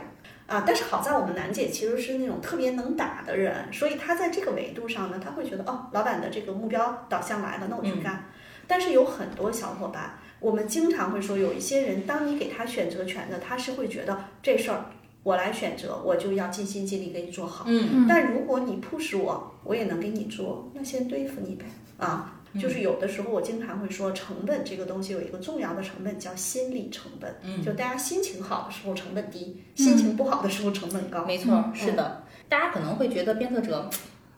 [0.48, 8.24] 啊，但是好在我们楠姐其实是那种特别能打的人，所以她在这个维度上呢，她会觉得哦，老板的这个目标导向来了，那我去干。
[8.66, 14.86] 但是有很多小伙伴，我们经常会说，有一些人，当你给他选择权的，他是会觉得这事儿
[15.22, 17.64] 我来选择，我就要尽心尽力给你做好。
[17.68, 21.64] 嗯但如果你 push 我，我也能给你做，那先对付你呗
[21.96, 22.39] 啊。
[22.58, 27.36] 就是有的时候，我经常会说，成本这个东西有一个重要的成本叫心理成本。
[27.42, 31.24] 嗯，就大家心情好的时候成本低，心情不好的时候成本高。
[31.24, 32.24] 没错，是的。
[32.48, 33.88] 大家可能会觉得鞭策者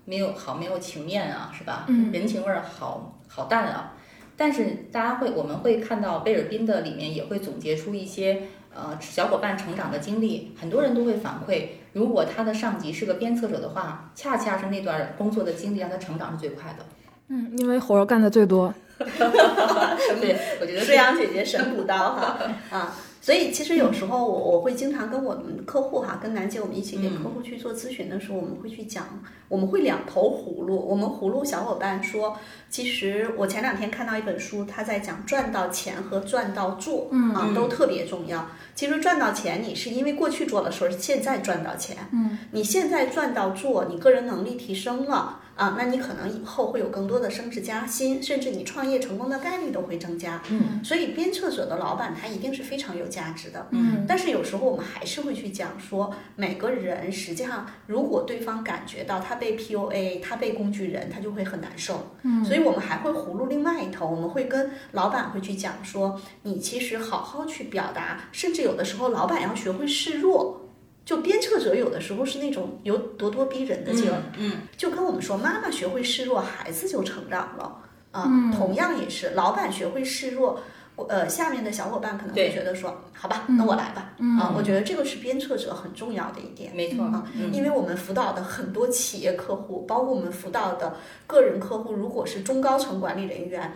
[0.05, 1.87] 没有好没有情面啊，是吧？
[1.89, 3.95] 嗯人情味儿好好淡啊。
[4.37, 8.43] 但是大家会，我们会看到贝尔宾的里面也会总结出一些
[8.75, 16.85] 呃小伙伴成长的经历，很多人都会反馈，如果他的上级是个鞭策者的话，恰恰是那段工作的经历让他成长是最快的。
[17.29, 18.73] 嗯，因为活儿干的最多。
[18.99, 22.39] 对， 我觉得水阳姐姐神补刀哈
[22.71, 22.95] 啊！
[23.21, 30.77] 所以其实有时候我我会经常跟我们客户哈，跟楠姐我们一起给客户去做咨询的时候，我们会去讲，我们会两头葫芦。
[30.77, 32.37] 我们葫芦小伙伴说，
[32.69, 38.49] 其实我前两天看到一本书，他在讲赚到钱和赚到做，嗯啊都特别重要。
[38.75, 41.97] 其实赚到钱，你是因为过去做了说是，现在赚到钱。
[42.13, 50.43] 嗯，你现在赚到做，你个人能力提升了啊，那你可能以后会有更多的升职加薪，甚至你创业成功的概率都会增加。
[50.51, 53.67] 嗯，所以鞭策者的老板他一定是非常有价值的。
[53.71, 62.17] 嗯但是有时候我们还是会去讲说，每个人实际上，如果对方感觉到他被 PUA，他被工具人，他就会很难受。
[62.23, 70.62] 嗯所以我们还会葫芦另外一头，我们会跟老板会去讲说，你其实好好去表达，甚至有的时候老板要学会示弱。
[71.05, 77.79] 就鞭策者有的时候是那种有咄咄逼人的劲儿，嗯就跟我们说，妈妈学会示弱，孩子就成长了
[78.13, 78.25] 啊。
[78.29, 80.61] 嗯同样也是，老板学会示弱，
[80.95, 84.13] 我呃，下面的小伙伴可能会觉得说，好吧，嗯那我来吧。
[84.19, 86.73] 嗯啊，我觉得这个是鞭策者很重要的一点。
[86.75, 90.95] 没错啊，嗯因为我们辅导的很多企业客户，包括我们辅导的
[91.27, 93.75] 个人客户，如果是中高层管理人员，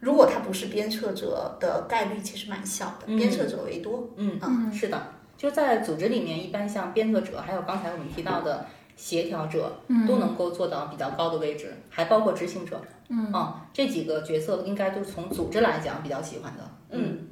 [0.00, 4.10] 如果他不是鞭策者的概率其实蛮小的，嗯鞭策者为多。
[4.16, 8.66] 嗯嗯是的，就在组织里面，一般像编策者，还有刚才我们提到的
[8.96, 12.78] 协调者，嗯都能够做到比较高的位置，还包括执行者。
[13.10, 13.32] 嗯
[13.72, 16.70] 这几个角色应该都是从组织来讲比较喜欢的。
[16.90, 17.28] 嗯，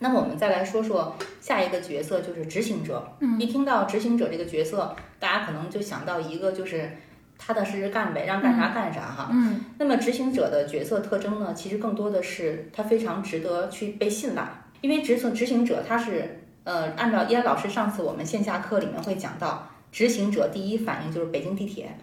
[0.00, 3.02] 那么我们再来说说下一个角色，就是执行者。
[3.20, 6.90] 嗯一听到执行者这个角色，大家可能就想到一个就是
[7.38, 9.28] 踏踏实实干呗，让干啥干啥哈。
[9.32, 14.46] 嗯那么执行者的角色特征呢，其实更多的是他非常值得去被信赖，
[14.80, 21.96] 因为执行执行者他是呃，按照依安老师上次我们线下课里面会讲到，执行者第一反应就是北京地铁。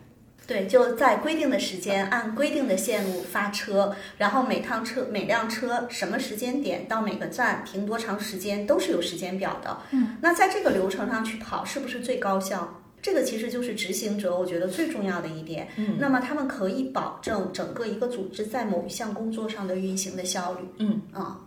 [0.48, 9.78] 对，就在规定的时间，按规定的线路发车，然后每趟车、每辆车什么时间点到每个站停多长时间，都是有时间表的。
[9.92, 12.82] 嗯，那在这个流程上去跑，是不是最高效？
[13.02, 15.68] 这个其实就是执行者，我觉得最重要的一点。
[15.76, 20.60] 嗯，那么他们可以保证整个一个组织在某一项工作上的运行的效率。
[20.80, 21.38] 嗯啊，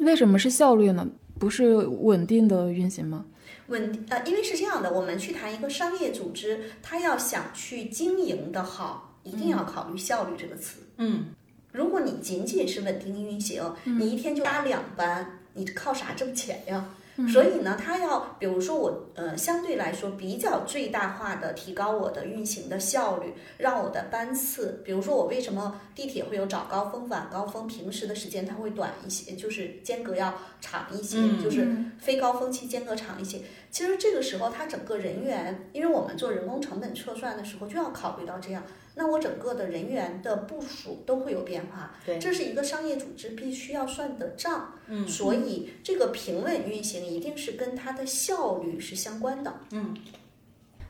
[0.00, 1.06] 为什么是效率呢？
[1.38, 3.24] 不是稳定的运行吗？
[3.68, 10.80] 稳呃，因为是这样的，我们去谈一个商业组织，它要想去经营的好，一定要考虑效率这个词。
[10.96, 11.26] 嗯
[11.70, 16.88] 如果你仅仅是稳定运行，你一天就搭两班，你靠啥挣钱呀？
[17.26, 31.66] 所以呢，它要比如说我呃相对来说比较最大化的提高我的运行的效率，让我的班次，比如说我为什么地铁会有早高峰、晚高峰，平时的时间它会短一些，就是间隔要长一些，嗯就是
[31.98, 33.40] 非高峰期间隔长一些。
[33.70, 38.62] 其实这个时候，它整个人员，因为我们做人工成本测算的时候就要考虑到这样，
[38.98, 41.94] 那我整个的人员的部署都会有变化。
[42.04, 44.74] 对这是一个商业组织必须要算的账。
[44.88, 49.54] 嗯所以这个平稳运行一定是跟它的效率是相关的。
[49.70, 49.96] 嗯。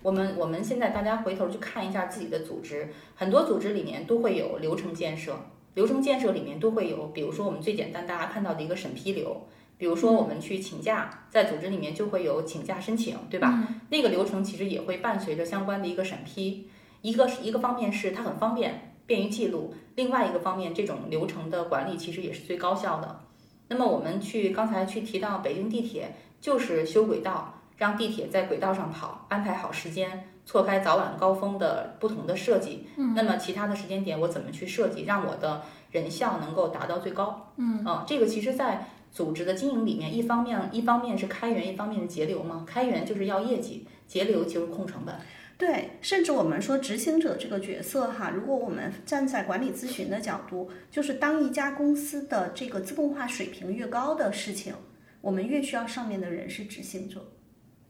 [0.01, 5.37] 我们我们现在大家回头去看一下自己的组织，很多组织里面都会有流程建设，
[5.75, 9.47] 流程建设里面都会有，比如说我们最简单大家看到的一个审批流，
[9.77, 13.69] 比如说我们去请假，在组织里面就会有请假申请，对吧？
[13.91, 16.71] 那个流程其实也会伴随着相关的一个审批。
[17.03, 23.21] 一个一个方面是它很方便，便于记录；另外一个方面，这种流程的管理其实也是最高效的。
[23.69, 32.87] 那么我们去刚才去提到北京地铁，就是修轨道，让地铁在轨道上跑，安排好时间，错开早晚高峰的不同的设计。
[32.97, 37.53] 嗯，那么其他的时间点我怎么去设计，让我的人效能够达到最高？
[37.57, 42.65] 嗯，啊，这个其实在组织的经营里面，一方面一方面是开源，一方面是节流嘛。
[42.67, 45.15] 开源就是要业绩，节流就是控成本。
[45.59, 54.73] 对，甚至我们说执行者这个角色哈，如果我们站在管理咨询的角度，就是当一家公司的这个自动化水平越高的事情，
[55.21, 57.33] 我们越需要上面的人是执行者。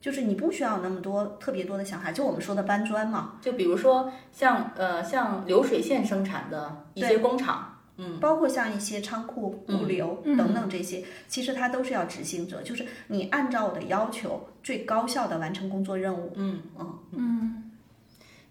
[0.00, 16.32] 就是你不需要那么多特别多的小孩，就我们说的搬砖嘛，就比如说像呃像流水线生产的一些工厂，嗯，包括像一些仓库、物流等等这些，其实它都是要执行者，就是你按照我的要求最高效的完成工作任务。
[16.36, 16.62] 嗯。
[16.78, 17.70] 嗯嗯。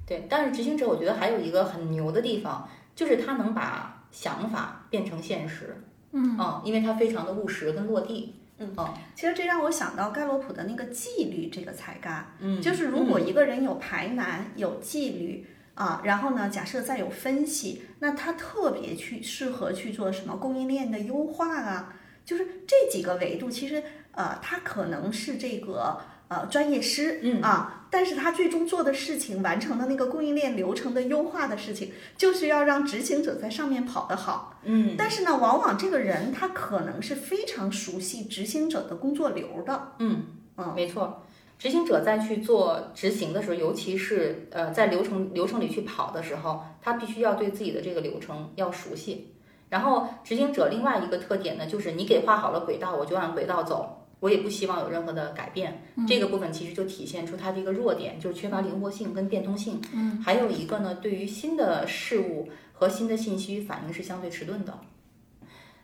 [0.06, 0.28] 对。
[0.30, 5.82] 但是执行者我觉得还有一个很牛的地方，就是他能把想法变成现实，
[6.12, 6.38] 嗯。
[6.40, 8.72] 嗯，因为他非常的务实跟落地，嗯。
[8.76, 13.18] 哦其实这让我想到盖洛普的那个纪律这个才干，嗯，就是如果。
[13.20, 15.46] 一个人有排难、有纪律
[15.78, 21.94] 啊，然后呢，假设再有分析，那他特别去适合去做什么供应链的优化啊，
[22.26, 27.44] 就是这几个维度，其实呃，他可能是这个呃专业师，嗯。
[27.44, 34.60] 啊，但是他最终做的事情，完成的那个供应链流程的优化的事情，就是要让执行者在上面跑得好。
[34.64, 34.96] 嗯。
[34.98, 40.26] 但是呢，往往这个人他可能是非常熟悉执行者的工作流的，嗯
[40.58, 40.74] 嗯。
[40.76, 41.24] 没错。
[41.58, 49.34] 执行者在去做执行的时候，尤其是呃在流程流程里去跑的时候，他必须要对自己的这个流程要熟悉。
[49.70, 55.84] 然后执行者另外一个特点呢，就是你给画好了轨道，我就按轨道走，我也不希望有任何的改变。
[56.08, 59.82] 这个部分其实就体现出它的一个弱点，就是缺乏灵活性跟变通性。
[59.94, 64.80] 嗯，还有一个呢，对于新的事物和新的信息反应是相对迟钝的。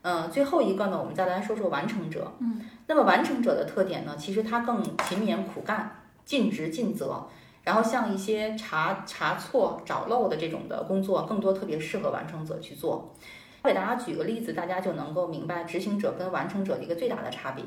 [0.04, 2.32] 呃，最后一个呢，我们再来说说完成者。
[2.40, 7.26] 嗯，那么完成者的特点呢，其实他更勤勉苦干、尽职尽责，
[7.64, 13.16] 然后像一些查查错、找漏的这种的工作，更多特别适合完成者去做。
[13.62, 17.64] 我给大家举个例子，大家就能够明白执行者跟完成者的一个最大的差别。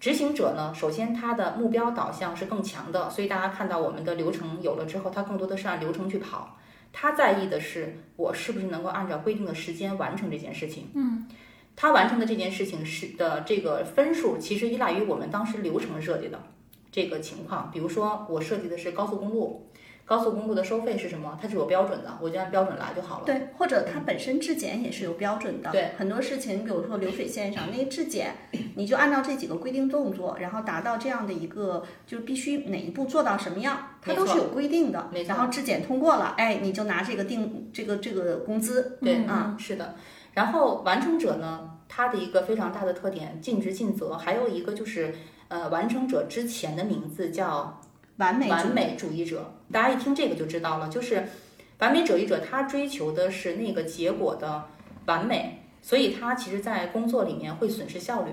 [0.00, 6.56] 执行者呢，首先他的目标导向是更强的，所以大家看到我们的流程有了之后，他更多的是按流程去跑。
[6.92, 10.90] 他在意的是我是不是能够按照规定的时间完成这件事情。
[10.94, 11.26] 嗯，
[11.76, 16.40] 他完成的这件事情是的这个分数，其实依赖于我们当时流程设计的
[16.90, 17.70] 这个情况。
[17.72, 19.68] 比如说，我设计的是高速公路。
[20.04, 21.38] 高速公路的收费是什么？
[21.40, 23.24] 它是有标准的，我就按标准来就好了。
[23.24, 25.70] 对，或者它本身质检也是有标准的。
[25.70, 28.34] 对，很多事情，比如说流水线上那些质检，
[28.74, 35.08] 你就按照这几个规定动作，然后达到这样的一个，就是必须哪一步做到什么样，它都是有规定的。
[35.12, 35.28] 没错。
[35.28, 38.98] 然后质检通过了，哎，你就拿这个定这个这个工资。
[39.00, 39.94] 对，嗯，是的。
[40.32, 45.14] 然后完成者呢，他的一个非常大的特点，尽职尽责，还有一个就是，
[45.48, 47.80] 呃，完成者之前的名字叫。
[48.18, 51.26] 完美完美主义者，大家一听这个就知道了，就是
[51.78, 54.64] 完美主义者，他追求的是那个结果的
[55.06, 58.30] 完美，所以他其实在工作里面会损失效率。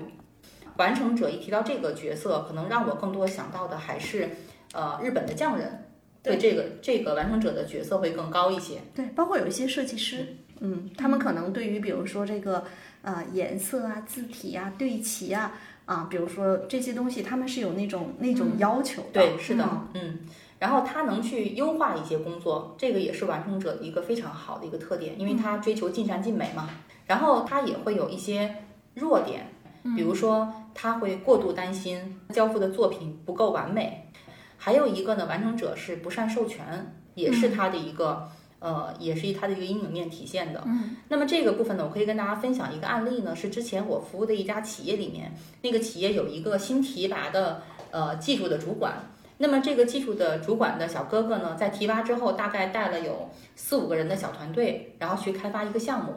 [0.76, 4.28] 完成者一提到这个角色，可能让我更多想到的还是
[4.74, 5.90] 呃日本的匠人，
[6.22, 8.82] 对这个这个完成者的角色会更高一些。
[8.94, 12.64] 对，包括有一些设计师，嗯，他们可能对于比如说这个
[13.02, 15.52] 呃颜色啊、字体啊、对齐啊。
[15.86, 19.14] 啊，比如说这些东西，他们是有那种那种要求的。
[19.14, 20.20] 对，是的，嗯。
[20.60, 26.70] 然后他能去优化一些工作，这个也是完成者的一个非常好的一个特点，因为他追求尽善尽美嘛。
[27.06, 28.54] 然后他也会有一些
[28.94, 29.48] 弱点，
[29.96, 34.12] 比如说他会过度担心交付的作品不够完美。
[34.58, 38.30] 还有一个呢，完成者是不善授权，也是他的一个。
[38.60, 40.62] 呃，也是它的一个阴影面体现的。
[40.66, 48.94] 嗯，那么这个部分呢，我可以跟大家分享一个案例呢，是之前我服务的一家企业里面，那个企业有一个新提拔的呃技术的主管。
[49.42, 56.12] 那么这个技术的主管的小哥哥呢，在提拔之后，大概带了有四五个人的小团队，然后去开发一个项目。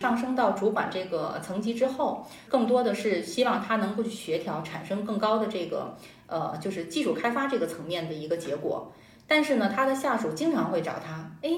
[0.00, 8.92] 上升到主管这个层级之后，更多的是希望他能够去协调，产生更高的这个呃，就是技术开发这个层面的一个结果。
[9.28, 11.50] 但是呢，他的下属经常会找他，哎。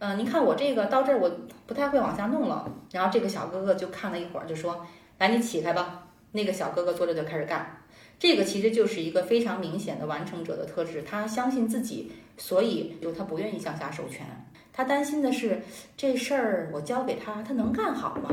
[0.00, 1.30] 嗯，您看我这个到这儿我
[1.66, 4.86] 不太会往下弄了，然后这个小哥哥就看了一会儿，就说
[5.18, 7.82] ：“来，你起开吧。”那个小哥哥坐着就开始干。
[8.18, 14.26] 这个其实就是一个非常明显的完成者的特质，他相信自己，所以就他不愿意向下授权。
[14.72, 15.60] 他担心的是
[15.98, 18.30] 这事儿我交给他，他能干好吗？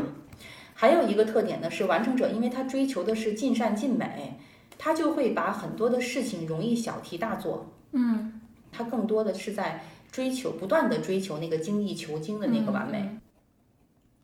[0.74, 4.40] 还有一个特点呢是完成者，因为他追求的是尽善尽美，
[4.78, 7.70] 他就会把很多的事情容易小题大做。
[7.92, 8.40] 嗯，
[8.72, 9.84] 他更多的是在。
[10.18, 13.08] 追求不断的追求那个精益求精的那个完美。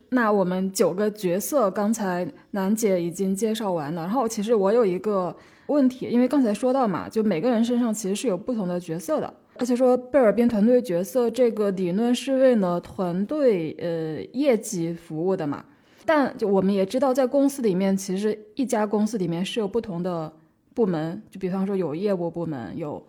[0.08, 5.36] 那我们九个角色刚才楠姐已经介绍完了，然后其实我有一个
[5.68, 15.64] 问题，因为刚才说到嘛，就每个人身上其实是有不同的角色的，而且说贝尔边团队角色这个理论是为了团队呃业绩服务的嘛。
[16.04, 20.32] 但就我们也知道，在公司里面，其实一家公司里面是有不同的
[20.74, 23.00] 部门，就比方说有业务部门，有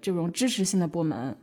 [0.00, 1.36] 这种支持性的部门。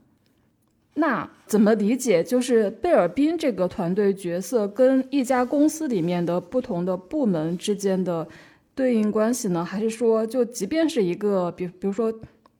[0.99, 2.23] 那怎么理解？
[2.23, 8.27] 就是贝尔宾这个团队角色跟一家公司里面的不同的部门之间的
[8.73, 9.63] 对应关系呢？
[9.63, 12.11] 还是说，就即便是一个，比比如说，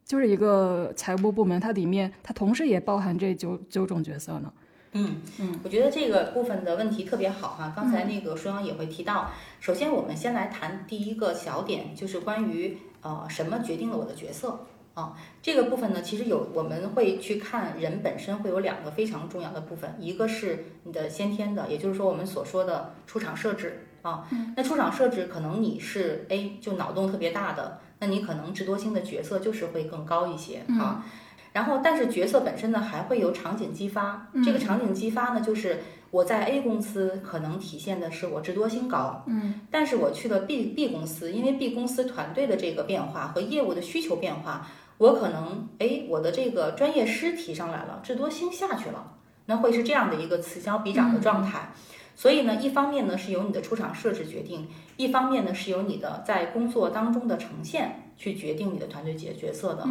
[0.06, 4.54] 就是一个财务部门，它里面它同时也包含这九九种角色呢？
[4.94, 7.74] 嗯嗯，我觉得这个部分的问题特别好哈。
[7.76, 14.60] 刚才那个舒阳也会提到，首先我们先来谈第一个小点，就是关于呃什么决定了我的角色。
[14.98, 24.28] 啊，这个部分呢，其实有我们会去看人本身会有两个非常重要的部分，一个是你的先天的，也就是说我们所说的出厂设置啊。
[24.56, 31.06] 那出厂设置可能你是 A 就脑洞特别大的，那你可能智多星的角色就是会更高一些啊。
[31.54, 35.80] 然后，但是角色本身呢还会有场景激发，这个场景激发呢就是
[36.10, 44.68] 我在 A 公司可能体现的是我智多星高，嗯，但是我去了 B B 公司，因为 B 公司团队的这个变化和业务的需求变化。
[44.98, 49.14] 我可能哎，我的这个专业师提上来了，智多星下去了，
[49.46, 51.72] 那会是这样的一个此消彼长的状态。
[52.16, 59.88] 所以呢，一方面呢是由你的出场设置决定，一方面呢是由你的在工作当中的呈现去决定你的团队角角色的。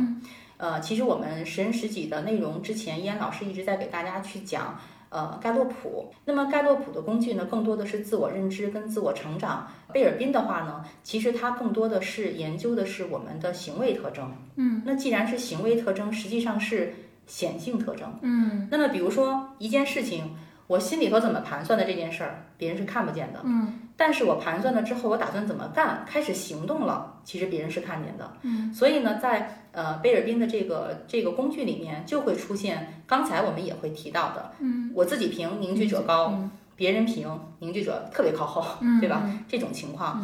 [0.57, 4.81] 呃，其实我们十人十己的内容之前，依安老师一直在给大家去讲。
[5.09, 6.13] 呃，盖洛普。
[6.25, 9.69] 那么盖洛普的工具呢，更多的是自我认知跟自我成长。
[9.93, 14.35] 贝尔宾的话呢，其实它更多的是研究的是我们的行为特征。
[14.57, 16.95] 嗯，那既然是行为特征，实际上是
[17.27, 18.19] 显性特征。
[18.23, 20.37] 嗯，那么比如说一件事情，
[20.67, 23.41] 我心里头怎么盘算的这件事儿，别人是看不见的。
[23.45, 28.31] 嗯但是我盘算了之后，我打算怎么干，开始行动了，其实别人是看见的。
[28.43, 36.39] 嗯，所以呢，在呃贝尔宾的这个这个工具里面，就会出现刚才我们也会提到的，嗯，我自己评凝聚者高，
[36.77, 37.27] 别人评
[37.61, 38.63] 凝聚者特别靠后，
[39.01, 39.23] 对吧？
[39.49, 40.23] 这种情况。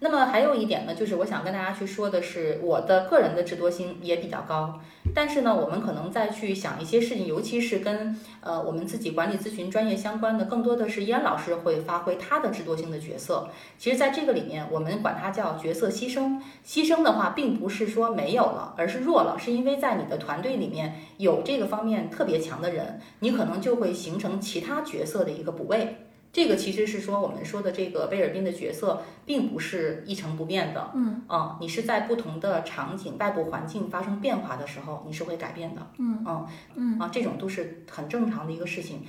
[0.00, 4.78] 那么还有一点呢，就是我想跟大家去说的是，我的个人的智多星也比较高，
[5.14, 13.48] 但是呢，我们可能再去想一些事情，尤其是跟呃我们自己管理咨询专业相关的，更多的是燕老师会发挥他的智多星的角色。
[13.78, 16.38] 其实，在这个里面，我们管它叫角色牺牲。
[16.66, 26.03] 牺牲的话，并不是说没有了，而是弱了，是因为在你的团队里面有这个方面特别强的人，你可能就会形成其他角色的一个补位。
[26.34, 30.90] 这个其实是说我们说的这个贝尔宾的角色，并不是一成不变的。
[30.92, 35.86] 嗯，啊，你是在不同的场景、外部环境发生变化的时候，你是会改变的。
[35.98, 39.02] 嗯，啊，嗯，啊，这种都是很正常的一个事情。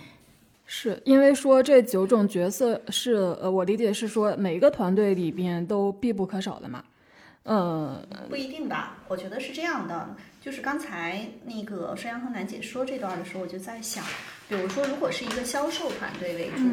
[0.68, 6.84] 是因为说这九种角色是呃，我理解是说每一个团队里边都必不可少的嘛。
[7.46, 14.04] 呃，不一定吧，我觉得是这样的，就是刚才那个帅阳和楠姐说这段的时候，我就在想，
[14.50, 16.64] 比如说如果是一个销售团队为主，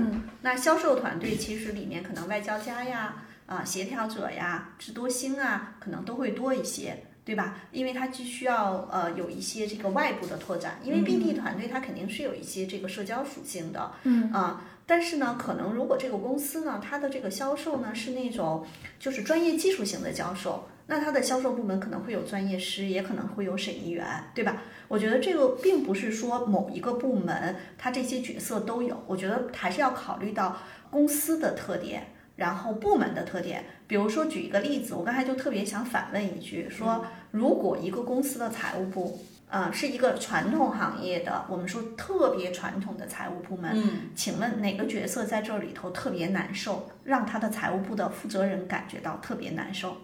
[0.40, 7.04] 那销售团队其实里面可能外交家呀、啊协调者呀、智多星啊，可能都会多一些。
[7.24, 7.56] 对吧？
[7.70, 14.60] 因为它既需要呃有一些这个外部的拓展，因为 BD 团队它肯定是有一些这个社交属性的，嗯啊，
[14.92, 18.62] 但是呢，可能如果这个公司呢，它的这个销售呢是那种
[18.98, 24.62] 就是专业技术型的销售，那它的销售部门可能会有专业师，也可能会有审议员，对吧？
[24.88, 30.58] 我觉得这个并不是说某一个部门它这些角色都有，我觉得还是要考虑到
[30.90, 32.08] 公司的特点。
[32.36, 39.18] 然后部门的特点，比如说举一个例子，我刚才就特别想反问一句，说如果一个公司的财务部，
[39.52, 49.94] 啊、是一个传统行业的，我们说特别传统的财务部门，嗯，请问哪个角色在这里头特别难受，让他的财务部的负责人感觉到特别难受？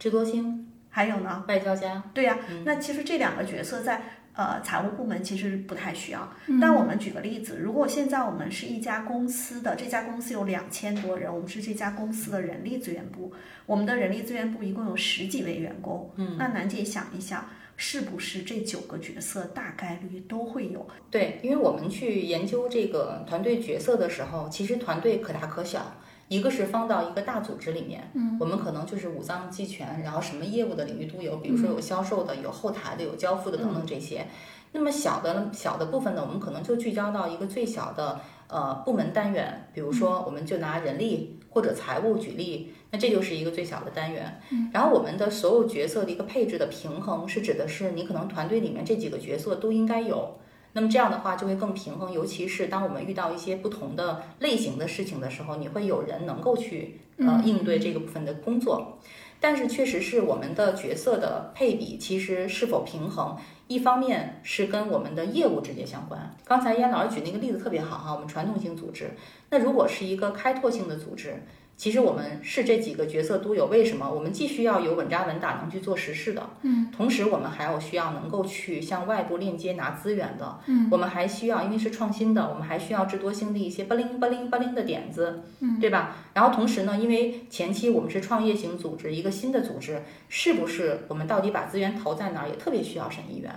[0.00, 1.44] 智多星、还有呢？
[1.46, 4.02] 外交家，对呀、那其实这两个角色在
[4.32, 6.28] 呃财务部门其实不太需要。
[6.60, 13.32] 但我们举个例子，如果现在我们是一家公司的，这家公司有两千多人，我们是这家公司的人力资源部，
[13.64, 16.10] 我们的人力资源部一共有十几位员工。
[16.16, 17.48] 嗯，那楠姐想一想，
[17.84, 20.86] 是不是这九个角色大概率都会有？
[21.10, 25.80] 对，因为我们去研究这个团队角色的时候，其实团队可大可小。
[26.28, 34.24] 一个是放到一个大组织里面，嗯，我们可能就是五脏俱全，然后什么业务的领域都有，比如说有销售的、有后台的、有交付的等等这些。
[34.70, 44.40] 那么小的小的部分呢，我们可能就聚焦到一个最小的呃部门单元，比如说我们就拿人力或者财务举例，那这就是一个最小的单元。
[44.72, 50.36] 然后我们的所有角色的一个配置的平衡，是指的是你可能团队里面这几个角色都应该有。
[50.74, 58.98] 那么这样的话就会更平衡，尤其是当我们遇到一些不同的类型的事情的时候，你会有人能够去呃应对这个部分的工作。
[59.40, 63.36] 但是确实是我们的角色的配比其实是否平衡，
[63.66, 66.34] 一方面是跟我们的业务直接相关。
[66.44, 69.10] 刚才燕老师举那个例子特别好哈，我们传统性组织，
[69.50, 71.42] 那如果是一个开拓性的组织。
[71.76, 74.08] 其实我们是这几个角色都有，为什么？
[74.08, 86.14] 我们既需要有稳扎稳打能去做实事的，嗯，同时我们还有需要能够去向外部链接拿资源的，嗯，我们还需要，因为是创新的，我们还需要智多星的一些不灵不灵不灵的点子，嗯，对吧？
[86.34, 93.52] 然后同时呢，因为前期我们是创业型组织，一个新的组织，是不是我们到底把资源投在哪儿，也特别需要审议员。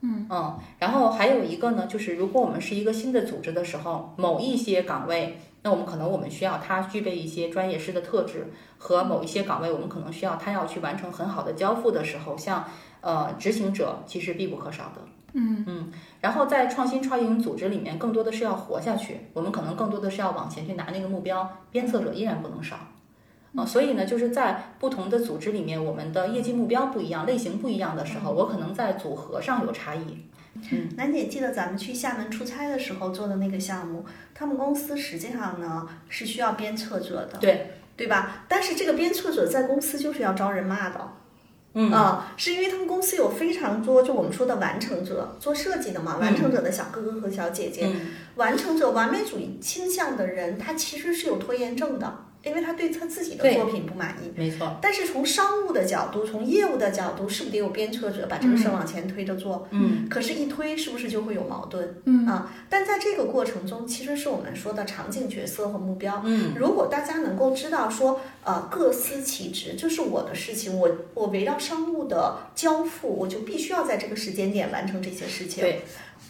[0.00, 8.46] 嗯嗯然后还有一个呢，就是如果我们是一个新的组织的时候，某一些岗位，那我们可能我们需要他具备一些专业师的特质，
[8.78, 12.64] 和某一些岗位，我们可能需要他要去完成很好的交付的时候，像
[13.00, 15.02] 呃执行者其实必不可少的。
[15.34, 22.76] 嗯嗯，然后在创新创业型组织里面，更多的是要活下去，我们可能更多的是要往前去拿那个目标，鞭策者依然不能少。
[23.56, 30.18] 啊、所以呢，就是在不同的组织里面，我们的业绩目标不一样，类型不一样的时候，我可能在组合上有差异。
[30.96, 37.72] 楠姐记得咱们去厦门出差的时候做的那个项目，他们公司实际上呢是需要鞭策者的，对。
[37.98, 38.44] 对吧？
[38.46, 41.00] 但是这个鞭策者在公司就是要招人骂的。
[41.74, 41.90] 嗯。
[41.90, 48.06] 啊、是因为他们公司有非常多，就我们说的完成者，做设计的嘛，完成者的小哥哥和小姐姐，嗯。
[48.36, 54.32] 完成者、完美主义倾向的人，他其实是有拖延症的，因为他对他自己的作品不满意。
[54.36, 54.78] 没错。
[54.80, 59.66] 但是从商务的角度，从业务的角度，是不是得有鞭策者把这个事儿往前推着做？
[59.70, 61.96] 嗯，可是，一推是不是就会有矛盾？
[62.04, 66.22] 嗯啊，但在这个过程中，其实是我们说的场景角色和目标。
[66.24, 75.62] 嗯，如果大家能够知道说，呃，各司其职，这是我的事情，我我围绕商务的交付，我就必须要在这个时间点完成这些事情。
[75.62, 75.82] 对，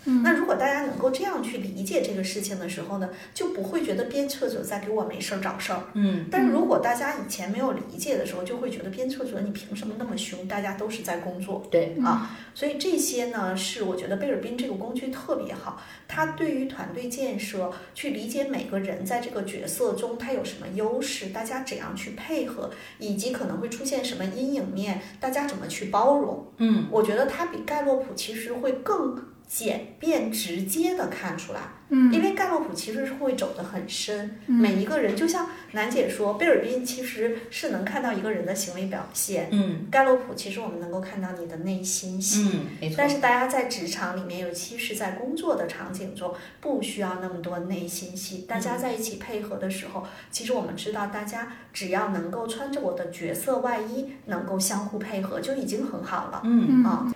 [0.09, 5.85] 嗯那如果大家能够这样去理解这个事情的时候呢，就不会觉得鞭策者在给我没事儿找事儿。
[5.95, 10.49] 嗯但是如果大家以前没有理解的时候，就会觉得鞭策者你凭什么那么凶？
[10.49, 11.63] 大家都是在工作。
[11.71, 26.47] 对啊，所以这些呢，是我觉得贝尔宾这个工具特别好，它对于团队建设，去理解每个人在这个角色中他有什么优势，大家怎样去配合，以及可能会出现什么阴影面，大家怎么去包容。
[26.59, 29.15] 嗯我觉得它比盖洛普其实会更
[29.49, 39.49] 简便直接的看出来，嗯因为盖洛普其实是会走得很深，嗯每一个人就像楠姐说，贝尔宾其实是能看到一个人的行为表现。
[39.51, 43.09] 嗯盖洛普其实我们能够看到你的内心戏，嗯，没错但。
[43.09, 48.45] 是大家在职场里面，尤其是在工作的场景中，不需要那么多内心戏。
[48.47, 56.43] 大家在一起配合的时候，其实我们知道，大家只要能够穿着我的角色外衣，能够相互配合，就已经很好了。
[56.45, 57.11] 嗯啊，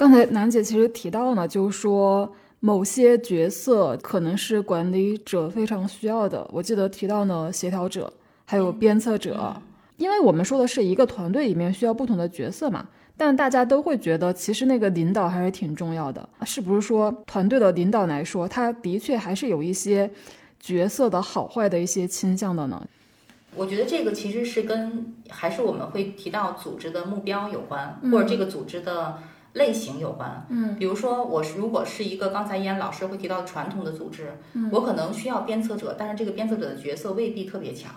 [0.00, 6.48] 刚才楠姐其实提到呢，就是说某些角色可能是管理者非常需要的。
[6.50, 8.10] 我记得提到呢，协调者，
[8.46, 9.54] 还有鞭策者，
[9.98, 12.88] 因为我们说的是一个团队里面需要不同的角色嘛。
[13.14, 20.10] 但大家都会觉得，其实那个领导还是挺重要的，是不是说团队的领导来说，他的确还是有一些
[20.58, 22.82] 角色的好坏的一些倾向的呢？
[23.54, 29.18] 我觉得这个其实是跟还是我们会提到组织的目标有关，嗯或者这个组织的
[29.54, 30.46] 类型有关。
[30.48, 34.32] 嗯，比如说我是如果是一个刚才依安老师会提到的传统的组织，
[34.70, 37.92] 我可能需要鞭策者，但是这个鞭策者的角色未必特别强。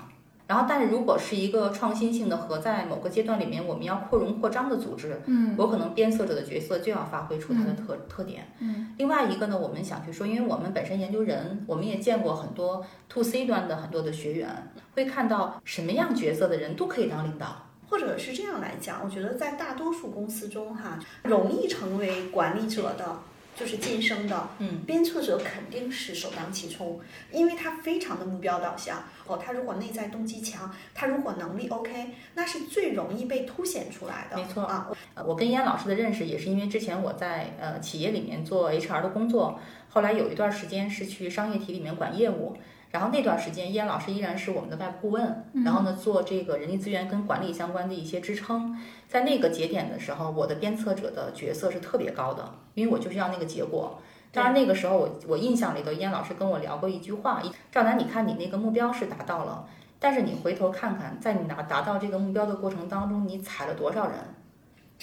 [0.45, 8.45] 然后，但是如果是一个创新性的和在某个阶段里面我们要扩容扩张的组织，嗯，我可能鞭策者的角色就要发挥出它的特、特点。
[8.59, 17.69] 嗯，另外一个呢，我们想去说，因为我们本身研究人，我们也见过很多 to C 端的很多的学员，会看到什么样角色的人都可以当领导。
[17.93, 23.19] 或者是这样来讲，我觉得在大多数公司中哈，容易成为管理者的。
[23.55, 26.99] 就是晋升的，嗯，鞭策者肯定是首当其冲，
[27.31, 29.03] 因为他非常的目标导向。
[29.27, 34.37] 哦，他如果内在动机强，他如果能力 OK，那是最容易被凸显出来的。
[34.37, 42.57] 没错啊，呃我跟依安老师的认识也是因为之前我在呃企业里面做 HR 的工作，后来有一段时间是去商业体里面管业务，
[42.93, 48.77] 然后那段时间依安老师依然是我们的外部顾问，然后呢做这个人力资源跟管理相关的一些支撑。
[49.07, 53.99] 在那个节点的时候，我的鞭策者的角色是特别高的，因为我就是要那个结果。
[54.31, 57.41] 当然那个时候我我印象里头，依安老师跟我聊过一句话：
[57.71, 59.65] 赵楠，你看你那个目标是达到了，
[59.99, 64.13] 但是你回头看看，在你达达到这个目标的过程当中，你踩了多少人？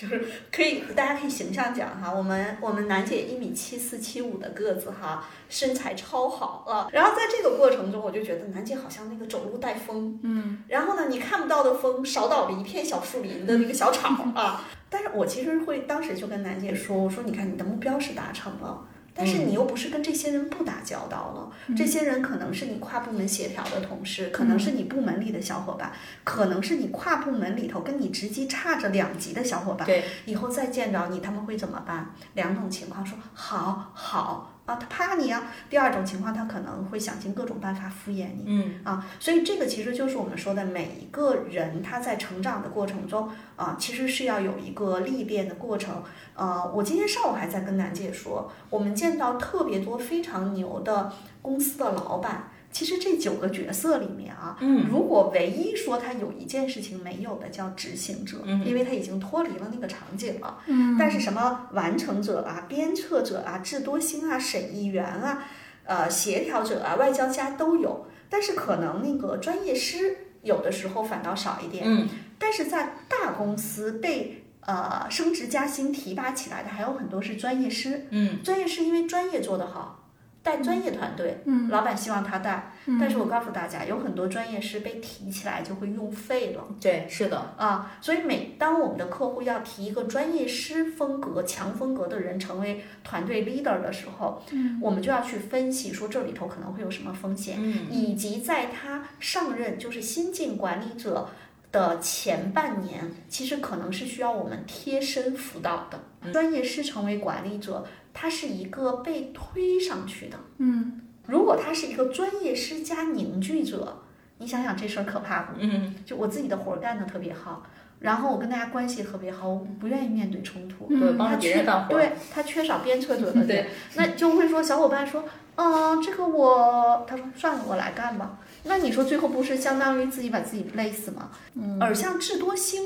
[0.00, 6.88] 就是可以，大家可以形象讲哈，我们我们楠姐一米七四七五的个子哈，身材超好啊。
[6.90, 10.64] 然后在这个过程中，我就觉得楠姐好像那个走路带风，嗯。
[10.68, 14.64] 然后呢，你看不到的风扫倒了一片小树林的那个小草啊。
[14.88, 18.86] 但是我其实会当时就跟楠姐说，我说你看你的目标是达成了。
[19.20, 25.92] 但是你又不是跟这些人不打交道了，这些人可能是你跨部门协调的同事，可能是你部门里的小伙伴，
[26.24, 29.84] 可能是你跨部门里头跟你直接差着两级的小伙伴。
[29.84, 32.14] 对，以后再见着你，他们会怎么办？
[32.32, 38.44] 两种情况说好好啊，他怕你啊；第二种情况，他可能会想尽各种办法敷衍你。
[38.46, 46.02] 嗯啊，所以这个其实就是我们说的，每一个人他在成长的过程中啊，其实是要有一个历练的过程。
[46.34, 52.50] 呃，我今天上午还在跟楠姐说，我们见到特别多非常牛的公司的老板。
[52.72, 58.64] 其实这九个角色里面啊，嗯，如果唯一说他有一件事情没有的叫执行者，嗯。
[58.64, 60.58] 因为他已经脱离了那个场景了。
[60.66, 60.96] 嗯。
[60.96, 65.44] 但是什么完成者啊、鞭策者啊、智多星啊、审议员啊、
[65.84, 71.84] 呃协调者啊、外交家都有，但是可能那个专业师有的时候反倒少一点。
[71.86, 72.08] 嗯。
[72.38, 78.40] 但是在大公司被呃升职加薪提拔起来的还有很多是专业师，嗯。
[78.44, 79.99] 专业师因为专业做得好，
[80.42, 81.68] 带专业团队，嗯。
[81.68, 86.64] 老板希望他带，但是我告诉大家，有很多专业师被提起来就会用废了。
[86.80, 97.86] 对，是的，啊，所以每当我们的客户要提一个专业师风格、强风格的人成为团队 leader 的时候，嗯，我们就要去分析说这里头可能会有什么风险，嗯。
[97.90, 101.28] 以及在他上任就是新晋管理者
[101.70, 106.00] 的前半年，其实可能是需要我们贴身辅导的。
[106.32, 107.86] 专业师成为管理者，
[108.20, 110.36] 他是一个被推上去的。
[110.58, 114.02] 嗯如果他是一个专业施加凝聚者，
[114.36, 115.54] 你想想这事儿可怕不？
[115.58, 117.62] 嗯就我自己的活儿干得特别好，
[118.00, 120.86] 然后我跟大家关系特别好，我不愿意面对冲突。
[120.88, 128.38] 对，帮着别他缺人干活，对他缺少鞭策者的 对，那就会说小伙伴说，嗯、这个我，他说算了，我来干吧。
[128.64, 131.30] 那你说最后不是相当于自己把自己累死吗？
[131.54, 131.78] 嗯。
[131.80, 132.82] 而像智多星，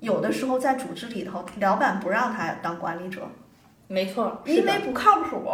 [0.00, 3.26] 有的时候在组织里头，老板不让他当管理者，
[3.88, 5.48] 没错，因为不靠谱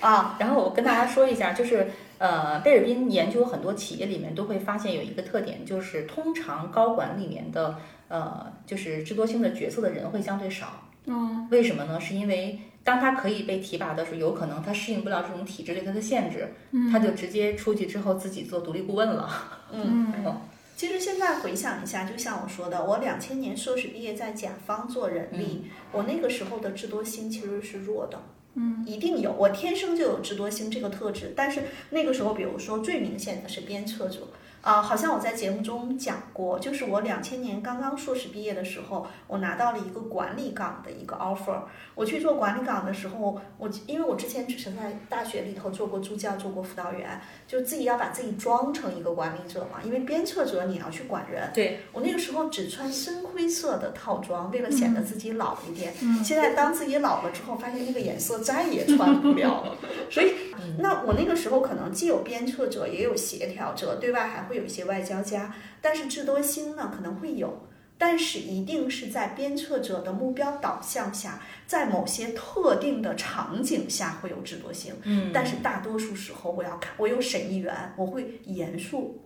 [0.00, 0.36] 啊。
[0.38, 1.86] 然后我跟大家说一下，就是
[2.18, 7.76] 呃，贝尔宾研究很多企业里面都会发现有一个特点，就是通常高管里面的
[8.08, 10.84] 呃，就是智多星的角色的人会相对少。
[11.06, 11.98] 嗯为什么呢？
[11.98, 16.52] 是因为当他可以被提拔的时候，有可能他适应不了这种体制对他的限制，
[16.92, 19.30] 他就直接出去之后自己做独立顾问了。
[19.72, 20.40] 嗯，嗯
[20.78, 28.22] 其实现在回想一下，就像我说的，我两千年硕士毕业在甲方做人力，我那个时候的智多星其实是弱的。
[28.54, 34.28] 嗯，一定有，我天生就有智多星这个特质，但是那个时候，比如说最明显的是鞭策者，
[34.68, 41.62] 啊、好像我在节目中讲过，就是我两千年刚刚硕士毕业的时候，我拿到了一个管理岗的一个 offer。
[41.94, 51.50] 我去做管理岗的时候，我因为我之前只是在大学里头做过助教，做过辅导员，就自己要把自己装成一个管理者嘛，因为鞭策者你要去管人。
[51.54, 55.94] 对，我那个时候只穿深灰色的套装，为了显得自己老一点。
[56.02, 59.76] 嗯现在当自己老了之后，发现那个颜色再也穿不了了。
[60.12, 60.47] 所以，
[60.78, 65.54] 那我那个时候可能既有鞭策者，也有协调者，对外还会有一些外交家。
[65.80, 74.94] 但是智多星呢，可能会有，但是一定是在鞭策者的目标导向下，在某些特定的场景下会有智多星。
[75.04, 79.20] 嗯，但是大多数时候，我要看，我有审议员，我会严肃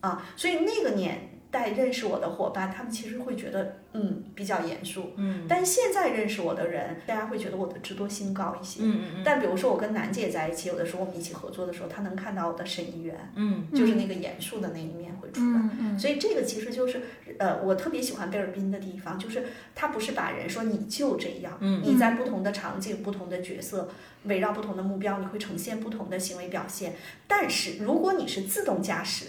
[0.00, 8.80] 啊，所以那个年代认识我的伙伴，他们其实会觉得嗯比较严肃，嗯但现在认识我的人，大家会觉得我的智多星高一些。
[8.82, 15.58] 嗯嗯但比如说我跟楠姐在一起，有的时候我们一起合作的时候，她能看到我的审议员，嗯就是那个严肃的那一面会出来。
[15.58, 17.00] 嗯嗯所以这个其实就是，
[17.38, 19.44] 呃，我特别喜欢贝尔宾的地方，就是
[19.74, 23.88] 他不是把人说你就这样，嗯你在不同的场景、不同的角色，
[24.24, 26.94] 围绕不同的目标，你会呈现不同的行为表现。
[27.26, 29.26] 但是如果你是自动驾驶，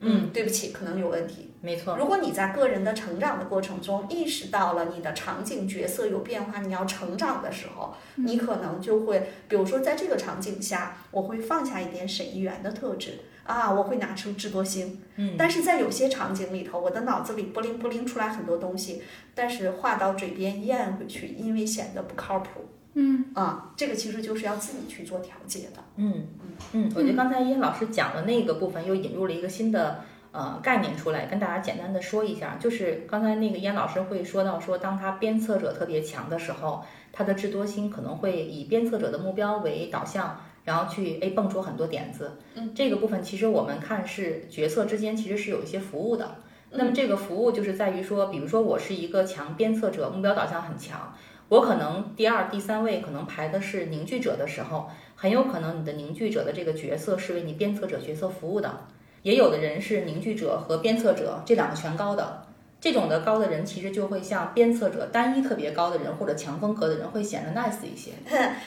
[0.00, 1.50] 嗯，对不起，可能有问题。
[1.60, 15.02] 没错，如果你在个人的成长的过程中意识到了你的场景角色有变化，你要成长的时候，你可能就会，比如说在这个场景下，我会放下一点审议员的特质啊，我会拿出智多星。
[15.16, 19.02] 嗯，但是在有些场景里头，我的脑子里不灵不灵出来很多东西，
[19.34, 22.48] 但是话到嘴边咽回去，因为显得不靠谱。
[22.94, 25.82] 嗯啊，这个其实就是要自己去做调节的。
[25.96, 26.26] 嗯
[26.72, 40.40] 嗯，我觉得刚才殷老师讲的那个部分又引入了一个新的呃概念出来，跟大家简单的说一下，就是刚才那个燕老师会说到说，当他鞭策者特别强的时候，他的智多星可能会以鞭策者的目标为导向。
[40.62, 46.36] 然后去诶蹦出很多点子，嗯，这个部分其实我们看是角色之间其实是有一些服务的。
[46.70, 51.14] 那么这个服务就是在于说，比如说我是一个强鞭策者，目标导向很强，
[51.50, 58.86] 我可能第二、第三位可能排的是凝聚者的时候，很有可能你的凝聚者的这个角色是为你鞭策者角色服务的。
[59.22, 62.46] 也有的人是凝聚者和鞭策者这两个全高的，
[62.80, 68.12] 这种的高的人其实就会像鞭策者单一特别高的人或者强风格的人会显得 nice 一些。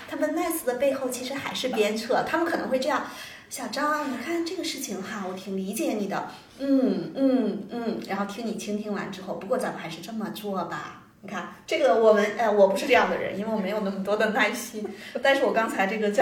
[0.09, 3.03] 他们 nice 的背后其实还是鞭策，他们可能会这样。
[3.49, 6.27] 小张，你看这个事情哈，我挺理解你的，
[6.59, 11.02] 嗯嗯嗯，然后听你倾听完之后，不过咱们还是这么做吧。
[11.25, 14.85] 你看这个，我们呃，我不是这样的人，因为我没有那么多的耐心。
[15.23, 16.21] 但是我刚才这个叫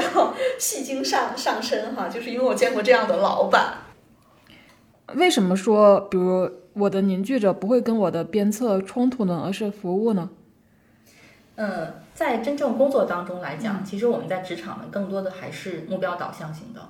[0.60, 3.78] 戏精上上身哈，就是因为我见过这样的老板。
[5.16, 10.30] 为什么说，比如我的凝聚者不会跟我的鞭策冲突呢，而是服务呢？
[11.56, 16.90] 嗯，在真正工作当中来讲，其实我们在职场呢，更多的还是目标导向型的，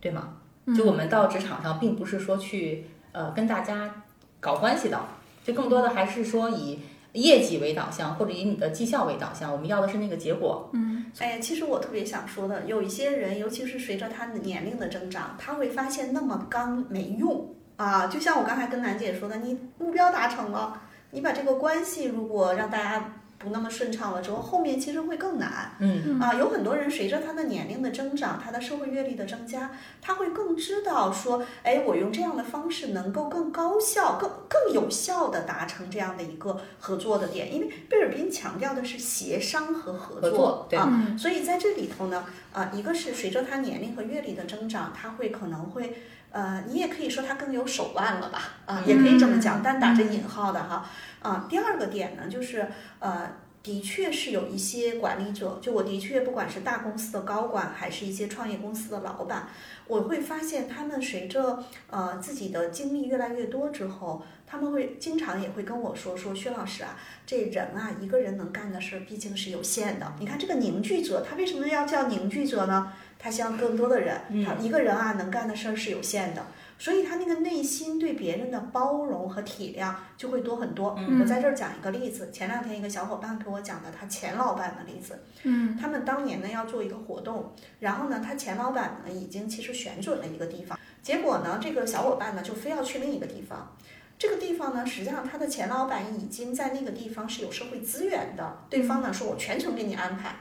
[0.00, 0.34] 对吗？
[0.76, 4.02] 就我们到职场上，并不是说去呃跟大家
[4.40, 5.00] 搞关系的，
[5.44, 6.80] 就更多的还是说以
[7.20, 10.70] 业绩为导向，或者以你的绩效为导向，我们要的是那个结果。
[10.72, 18.06] 嗯哎呀，其实我特别想说的，有一些人，尤其是随着他的年龄的增长，他会发现那么刚没用啊。
[18.06, 25.76] 就像我刚才跟楠姐说的，你目标达成了，你把这个关系如果让大家不那么顺畅了之后，后面其实会更难。
[25.78, 29.70] 嗯啊，有很多人随着他的年龄的增长，他的社会阅历的增加，
[30.02, 37.54] 他会更知道说，哎，我用这样的方式能够更高效、更更有效的达成这样的一个合作的点。
[37.54, 45.96] 因为贝尔宾强调的是协商和合合作对啊，嗯所以在这里头呢，啊，一个是随着他年龄和阅历的增长，他会可能会。
[46.30, 48.42] 呃，你也可以说他更有手腕了吧？
[48.66, 50.88] 啊，也可以这么讲，但打着引号的哈。
[51.20, 52.68] 啊，第二个点呢，就是
[52.98, 53.30] 呃，
[53.62, 59.48] 的确是有一些管理者，就我的确不管是大公司的高管，还是一些创业公司的老板，
[59.86, 70.12] 我会发现他们随着呃自己的经历越来越多之后，他们会经常也会跟我说说薛老师啊，这人啊一个人能干的事儿毕竟是有限的。
[70.20, 72.92] 你看这个凝聚者，他为什么要叫凝聚者呢？
[73.18, 76.46] 他希望更多的人，他一个人啊能干的事儿是有限的。
[76.80, 80.94] 所以他那个内心对别人的包容和体谅就会多很多。
[80.96, 85.18] 嗯我在这儿讲一个例子，前两天一个小伙伴给我讲的他前老板的例子。
[85.42, 93.76] 嗯他们当年呢要做一个活动，然后呢，他前老板呢已经其实选准了一个地方，结果呢，这个小伙伴呢就非要去另一个地方。
[94.16, 100.36] 这个地方呢，实际上他的前老板已经在那个地方是有社会资源的，对方呢说我全程给你安排。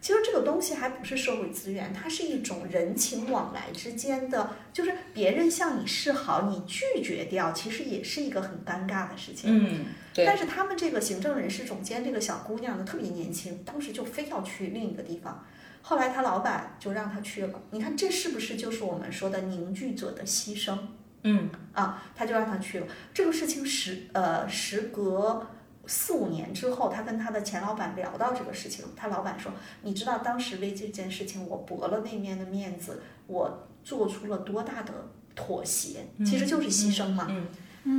[0.00, 9.50] 其实这个东西还不是社会资源，它是一种人情往来之间的，就是别人向你示好，你拒绝掉，其实也是一个很尴尬的事情。
[9.50, 15.44] 嗯，对，但是他们这个行政人事总监这个小姑娘呢，特别年轻，当时就非要去另一个地方。
[15.82, 17.62] 后来他老板就让她去了。
[17.70, 20.76] 你看，这是不是就是我们说的凝聚者的牺牲
[21.22, 22.02] 嗯啊？
[22.14, 22.86] 他就让她去了。
[23.14, 25.46] 这个事情时呃，时隔
[25.86, 34.92] 四五年之后，他跟他的前老板聊到这个事情，他老板说：“你知道当时为这件事情，我驳了那面的面子，我做出了多大的
[35.34, 36.06] 妥协？
[36.24, 37.26] 其实就是牺牲嘛。
[37.30, 37.46] 嗯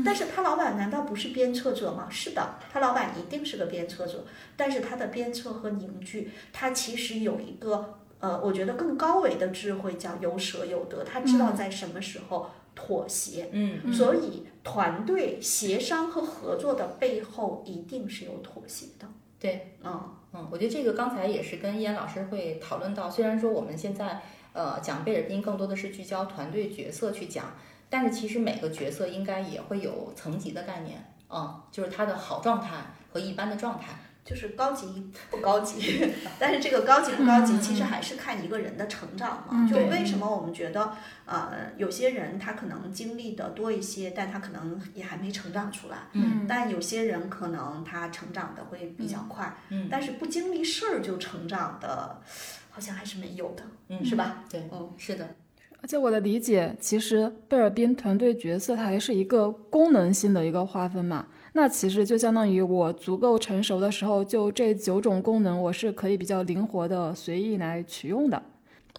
[0.03, 2.09] 但是他老板难道不是鞭策者吗？
[2.09, 4.25] 是的，他老板一定是个鞭策者，
[4.57, 11.05] 但是他的鞭策和凝聚，他其实有一个呃，我觉得更高维的智慧，叫有舍有得。
[11.05, 19.07] 他知道在什么时候妥协，嗯所以团队协商和合作的背后一定是有妥协的。
[19.39, 24.21] 对，嗯嗯，我觉得这个刚才也是跟易安老师会讨论到，虽然说我们现在
[24.53, 27.45] 呃讲贝尔宾更多的是聚焦团队角色去讲，
[27.89, 32.77] 但是其实每个角色应该也会有层级的概念，嗯，就是他的好状态
[33.11, 33.93] 和一般的状态。
[34.27, 34.85] 就是高级
[35.31, 39.65] 不高级，但是这个高级不高级，其实还是看一个人的成长嘛。
[39.65, 40.91] 就为什么我们觉得，
[41.25, 45.97] 呃，有些人他可能经历的多一些，但他可能也还没成长出来。
[46.11, 52.21] 嗯但有些人可能他成长的会比较快，嗯但是不经历事儿就成长的，
[52.69, 54.43] 好像还是没有的，嗯，是吧？
[54.49, 55.35] 对，嗯，是的，
[55.81, 61.27] 而且我的理解，其实贝尔宾团队角色它还是一个功能性的一个划分嘛。
[61.57, 68.39] 那其实就相当于我足够成熟的时候，就这九种功能，我是可以比较灵活的随意来取用的。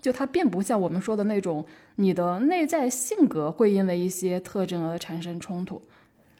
[0.00, 5.80] 就它并不像我们说的那种，你的内在性格会因为一些特征而产生冲突。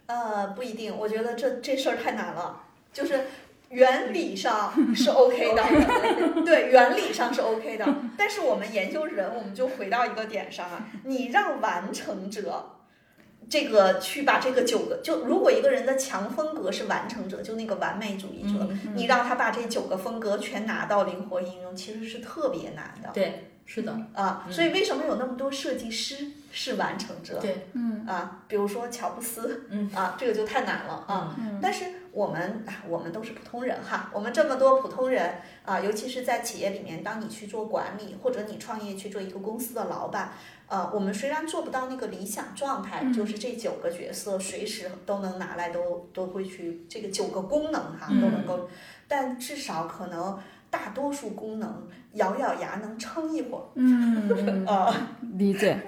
[0.07, 2.63] 呃，不一定，我觉得这这事儿太难了，
[2.93, 3.21] 就是。
[3.71, 7.85] 原理上是 OK 的，对，原理上是 OK 的，
[8.17, 12.65] 但是我们研究人，我们就回到一个点上啊，你让完成者
[13.49, 24.47] 这个去把这个九个，就如果一个人的强风格是完成者，就那个完美主义者，嗯你让他把这九个风格全拿到灵活应用，其实是特别难的对，是的，啊。
[24.51, 27.39] 所以为什么有那么多设计师是完成者？
[27.41, 31.35] 对，嗯啊，比如说乔布斯，嗯啊，这个就太难了啊。
[31.39, 40.33] 嗯但是我们啊我们都是普通人哈，我们这么多普通人啊，尤其是在企业里面，当你去做管理或者你创业去做一个公司的老板，
[40.69, 48.69] 呃，我们虽然做不到那个理想状态，嗯就是这九个角色随时都能拿来都都会去这个九个功能哈嗯都能够，
[49.09, 50.39] 但至少可能
[50.71, 54.95] 大多数功能咬咬牙能撑一会儿嗯， 啊，
[55.39, 55.81] 理解。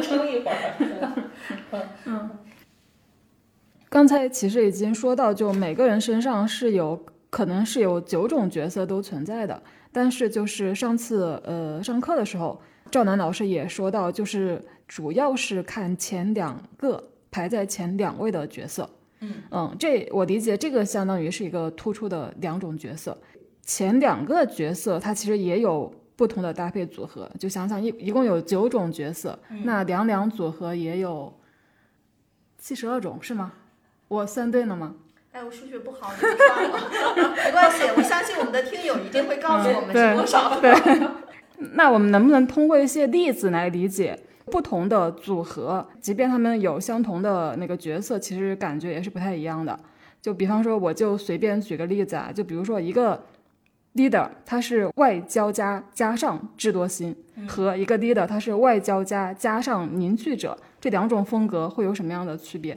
[0.00, 1.84] 撑一会儿。
[2.06, 2.30] 嗯
[3.90, 12.60] 刚才其实已经说到，就每个人身上是有可能是有九种角色都存在的，但是就是上次呃上课的时候，
[12.90, 18.88] 赵楠老师也说到，就是主要是看前两个排在前两位的角色。
[19.20, 23.16] 嗯这我理解，这个相当于是一个突出的两种角色。
[23.62, 31.32] 前两个角色它其实也有不同的搭配组合，就想想一一共有九种角色，那两两组合也有
[32.58, 33.52] 七十二种是吗？
[34.08, 34.94] 我算对了吗？
[35.32, 40.58] 哎，我数学不好，你别刷我， 没关系，我相信我们的听友一定会告诉我们是多少。
[40.60, 40.72] 对，
[41.74, 49.78] 那我们能不能通过一些例子来理解不同的组合，即便他们有相同的那个角色，其实感觉也是不太一样的。
[50.20, 53.24] 就比方说，我就随便举个例子啊，就比如说一个
[53.94, 57.14] leader，他是外交家加上智多星，
[57.46, 62.76] 和一个 leader 他是外交家加上凝聚者，这两种风格会有什么样的区别？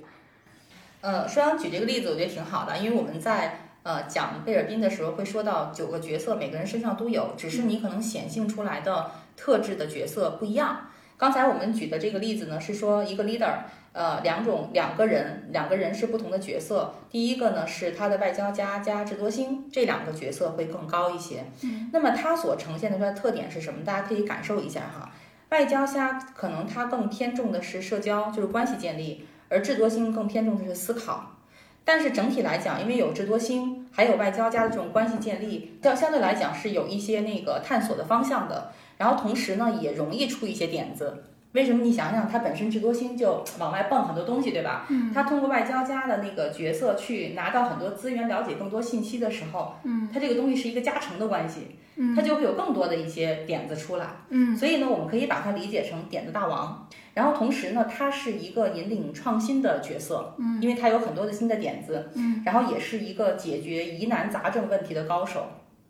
[1.01, 10.87] 呃，舒阳举这个例子，我觉得挺好的，因为我们在呃讲贝尔宾的时候会说到九个角色，每个人身上都有，只是你可能显性出来的特质的角色不一样。
[11.17, 13.53] 刚才我们举的这个例子呢，是说一个 leader，
[13.93, 16.95] 呃，两种两个人，两个人是不同的角色。
[17.11, 21.45] 第一个呢是他的外交家加智多星，这两个角色会更高一些。
[21.93, 23.83] 那么他所呈现的出来的特点是什么？
[23.85, 25.11] 大家可以感受一下哈。
[25.49, 29.27] 外交家可能他更偏重的是社交，就是关系建立。
[29.47, 31.35] 而智多星更偏重的是思考，
[31.83, 38.71] 但是整体来讲，因为有智多星，还有外交家的这种关系建立，相相对来讲是有一些那个探索的方向的。
[38.97, 41.23] 然后同时呢，也容易出一些点子，
[41.53, 41.83] 为什么？
[41.83, 44.85] 你想想，他本身智多星就往外蹦很多东西，对吧？
[44.89, 56.87] 嗯，他通过外交家的那个角色去拿到很多资源，了解更多信息的时候，嗯，他这个东西是一个加成的关系，嗯，他就会有更多的一些点子出来，嗯，所以呢，我们可以把它理解成点子大王。
[57.13, 65.45] 然后同时呢，他是一个引领创新的角色，嗯，因为他有很多的新的点子，嗯，然后也是一个解决疑难杂症问题的高手，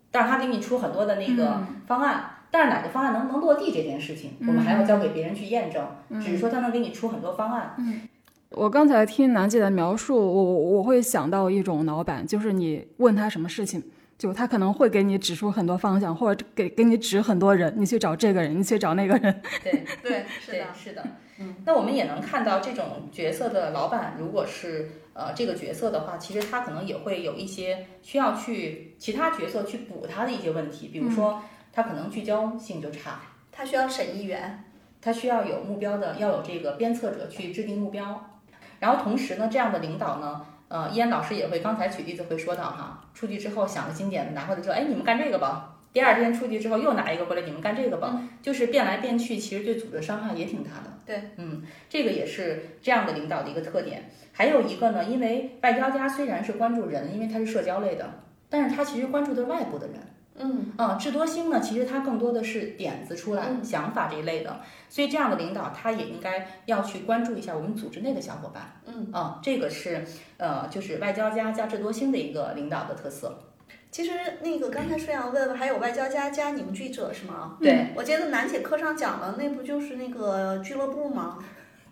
[0.10, 2.38] 但是他给你出很多的那个方案。
[2.54, 5.88] 但是哪个方案能不能落地这件事情，我们还要交给别人去验证。
[6.22, 7.76] 只是说他能给你出很多方案。
[7.78, 8.02] 嗯，
[8.49, 13.82] 我刚才听楠姐的描述，我我会想到一种老板，就是你问他什么事情，
[14.22, 19.41] 就他可能会给你指出很多方向，或者给给你指很多人，你去找这个人，你去找那个人。
[19.63, 21.03] 对 对，是的，是的。
[21.39, 31.41] 嗯，那我们也能看到这种角色的老板，如果是呃这个角色的话，其实他可能也会有一些需要去其他角色去补他的一些问题，比如说。
[31.74, 34.65] 他可能聚焦性就差，他需要审议员，
[35.01, 38.30] 他需要有目标的，要有这个鞭策者去制定目标。
[38.82, 45.78] 然后同时呢，这样的领导呢，呃，依然老师也会刚才举例子会说到哈，出去之后想个经典的拿回来说，哎，你们干这个吧。
[45.91, 48.22] 第二天出去之后又拿一个回来，你们干这个吧。
[48.41, 50.93] 就是变来变去，其实对组织伤害也挺大的。
[51.05, 54.09] 对，嗯，这个也是这样的领导的一个特点。
[54.32, 58.09] 还有一个呢，因为外交家虽然是关注人，因为他是社交类的，
[58.49, 59.97] 但是他其实关注的是外部的人。
[60.41, 68.81] 嗯啊，智多星呢，其实它更多的是点子出来、想法这一类的，所以这样的领导他也应该要去关注一下我们组织内的小伙伴。
[68.85, 70.03] 嗯啊，这个是
[70.37, 73.37] 呃，就是外交家加智多星的一个领导的特色。
[73.91, 74.11] 其实
[74.41, 77.57] 那个刚才舒阳问还有外交家加凝聚者是吗？
[77.59, 81.37] 对，我记得楠姐课上讲了，那不就是那个俱乐部吗？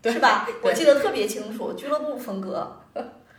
[0.03, 0.47] 是吧？
[0.63, 2.77] 我记得特别清楚，俱乐部风格。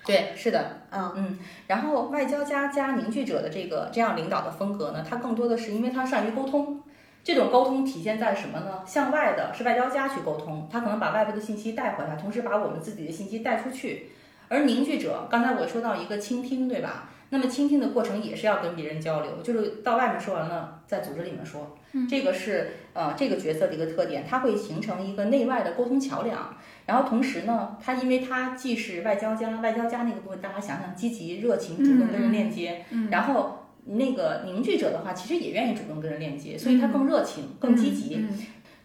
[0.07, 6.81] 对，是的，嗯嗯，然后外交家加凝聚者的这个这样领导的风格呢，他更多的是因为他善于沟通，
[7.23, 8.83] 这种沟通体现在什么呢？
[8.87, 14.11] 向外的是外交家去沟通，他可能把外部的信息带回来，同时把我们自己的信息带出去，
[14.49, 17.11] 而凝聚者，刚才我说到一个倾听，对吧？
[17.33, 21.77] 那么倾听的过程也是要跟别人交流，就是到外面说完了，在组织里面说，
[22.09, 26.57] 这个是呃这个角色的一个特点，它会形成一个内外的沟通桥梁。
[26.91, 32.85] 然后同时呢，他因为他既是外交家，外交家那个部分，大家想想，积极、热情、主动跟人链接。
[33.13, 38.27] 然后那个凝聚者的话，其实也愿意主动跟人链接，所以他更热情、更积极。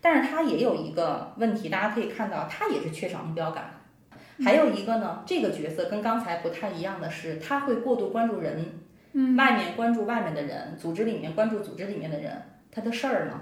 [0.02, 3.72] 但是他也有一个问题，大家可以看到，他也是缺少目标感。
[4.44, 8.56] 还有一个呢，这个角色跟刚才不太一样的是，他会过度关注人，
[9.36, 12.40] 外面关注外面的人，组织里面关注组织里面的人，
[12.72, 13.42] 他的事儿呢？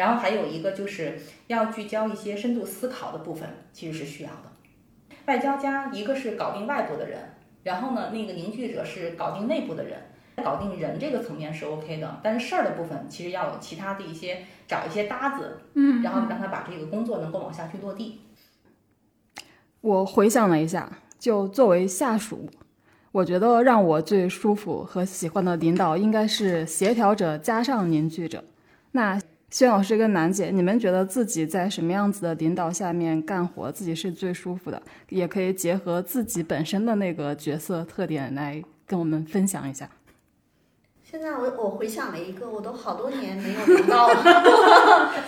[0.00, 4.50] 然后还有一个就是要聚焦一些深度思考的部分，其实是需要的。
[5.26, 7.18] 外交家一个是搞定外部的人，
[7.64, 9.98] 然后呢，那个凝聚者是搞定内部的人，
[10.42, 18.22] 搞定人这个层面是 OK 的，但是事儿的部分其实要有其他的一些找一些搭子，嗯，然后让他把这个工作能够往下去落地。
[19.82, 22.48] 我回想了一下，就作为下属，
[23.12, 28.42] 我觉得让我最舒服和喜欢的领导应该是协调者加上凝聚者。
[28.92, 29.20] 那。
[29.50, 34.80] 薛老师跟楠姐，你们觉得自己在什么样子的领导下面干活，自己是最舒服的？
[35.08, 39.90] 也可以结合自己本身的那个角色特点来跟我们分享一下。
[41.02, 45.12] 现在我我回想了一个，我都好多年没有领导了，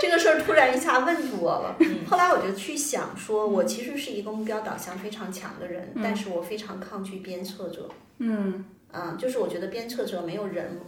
[0.00, 1.76] 这个事儿突然一下问住我了。
[2.08, 7.88] 后来我就去想，说我其实是一个目标导向非常强的人，但是我非常抗拒鞭策者。
[8.18, 10.80] 嗯啊，就是我觉得鞭策者没有人。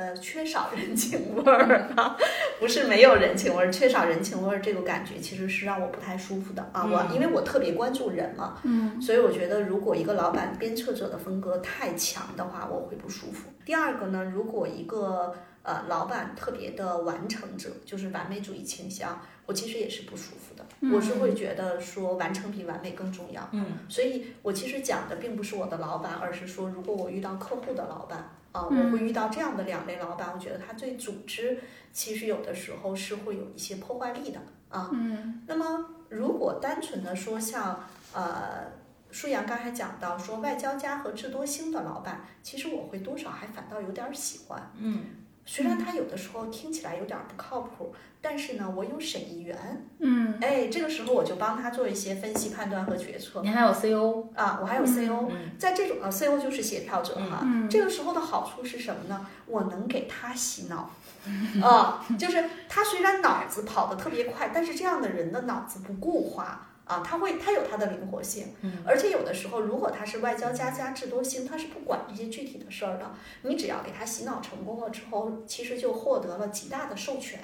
[0.00, 2.16] 呃，缺少人情味儿啊，
[2.58, 6.86] 不是没有人情味儿，缺少人情味儿这个感觉其实是让我不太舒服的啊。
[6.86, 13.50] 我因为我特别关注人嘛，嗯，所以我觉得如果一个老板鞭策者的风格太强的话，我会不舒服。
[13.62, 15.34] 第二个呢，如果一个
[15.64, 20.64] 呃老板特别的完成者，就是完美主义倾向，我其实也是不舒服的。
[20.94, 23.46] 我是会觉得说完成比完美更重要。
[23.52, 28.30] 嗯，所以我其实讲的并不是我的老板，而是说如果我遇到客户的老板。
[28.52, 31.60] 啊，我会遇到这样的两类老板，我觉得他对组织
[31.92, 34.90] 其实有的时候是会有一些破坏力的啊。
[34.92, 38.72] 嗯，那么如果单纯的说像呃
[39.10, 44.70] 舒阳刚才讲到说外交家和智多星的老板，其实我会多少还反倒有点喜欢。
[44.76, 45.04] 嗯，
[45.52, 47.92] 虽然他有的时候听起来有点不靠谱。
[48.22, 49.56] 但是呢，我有审议员，
[49.98, 53.40] 嗯，哎，这个时候我就帮他做一些分析、判断和决策。
[53.42, 57.42] 您还有 CO 啊，我还有 CO，在这种呃 CO 就是协调者哈。
[57.70, 59.26] 这个时候的好处是什么呢？
[59.46, 60.90] 我能给他洗脑，
[61.64, 66.69] 啊，就是他虽然脑子跑得特别快，但是这样的人的脑子不固化。
[66.90, 77.38] 啊，他会，他有他的灵活性，嗯，而且有的时候，如果他是外交家加智多星，他是不管这些具体的事儿的，你只要给他洗脑成功了之后，其实就获得了极大的授权，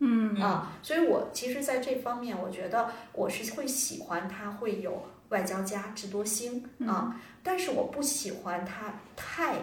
[0.00, 0.34] 嗯。
[0.40, 7.14] 啊，所以我其实在这方面，我觉得我是会喜欢他会有外交家智多星啊，
[7.44, 9.58] 但是我不喜欢他太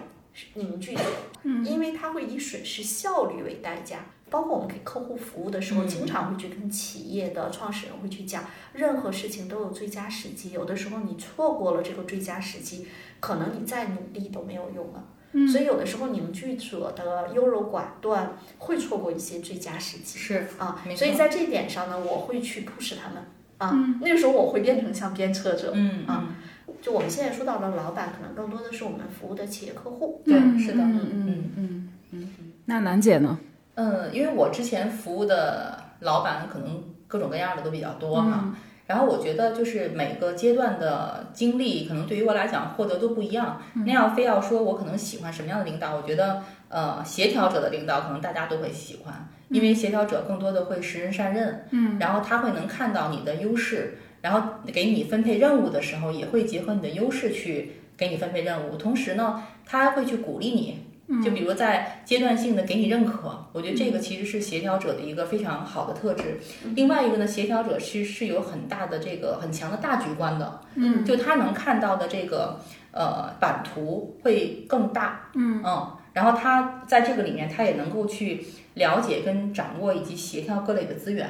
[0.54, 1.04] 凝聚者，
[1.44, 4.00] 因为他会以损失效率为代价。
[4.36, 8.44] 包括我们给客户服务的时候，经常会去跟企业的创始人会去讲，
[8.74, 12.86] 任何事情都有最佳时机，有的时候你错过了这个最佳时机，
[13.22, 15.06] 可能你再努力都没有用了。
[15.50, 20.20] 所以有的时候凝聚者的优柔寡断会错过一些最佳时机。
[20.20, 23.24] 是啊，所以在这一点上呢，我会去 push 他们
[23.58, 23.98] 啊。
[24.02, 25.72] 那个时候我会变成像鞭策者。
[25.74, 26.36] 嗯啊，
[26.82, 30.22] 就我们现在说到的老板，可能更多的是我们服务的企业客户。
[30.26, 30.84] 对，是的。
[30.84, 32.30] 嗯嗯嗯嗯。
[32.66, 33.40] 那楠姐呢？
[33.76, 38.56] 嗯，因为我之前服务的老板可能各种各样的都比较多哈，
[38.88, 43.62] 然后我觉得就是每个阶段的经历，可能对于我来讲获得都不一样。
[43.86, 60.85] 那要非要说我可能喜欢什么样的领导，我觉得呃协调者的领导可能大家都会喜欢，因为协调者更多的会识人善任，嗯，然后他会能看到你的优势，然后给你分配任务的时候也会结合你的优势去给你分配任务，同时呢，他会去鼓励你。
[61.24, 66.40] 就比如在阶段性的给你认可，我觉得这个其实是协调者的一个非常好的特质。
[66.74, 72.60] 另外一个呢，协调者其实是有很大的这个很强的大局观的，嗯，就他能看到的这个
[72.92, 81.30] 呃版图会更大，嗯嗯，然后他在这个里面他也能够去了解跟掌握以及协调各类的资源。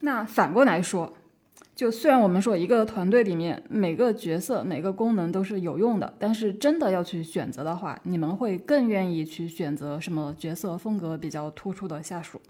[0.00, 1.12] 那反过来说。
[1.76, 12.40] 就虽然我们说一个团队里面每个角色每个功能都是有用的，但是真的要去选择的话，你们会更愿意去选择什么角色风格比较突出的下属？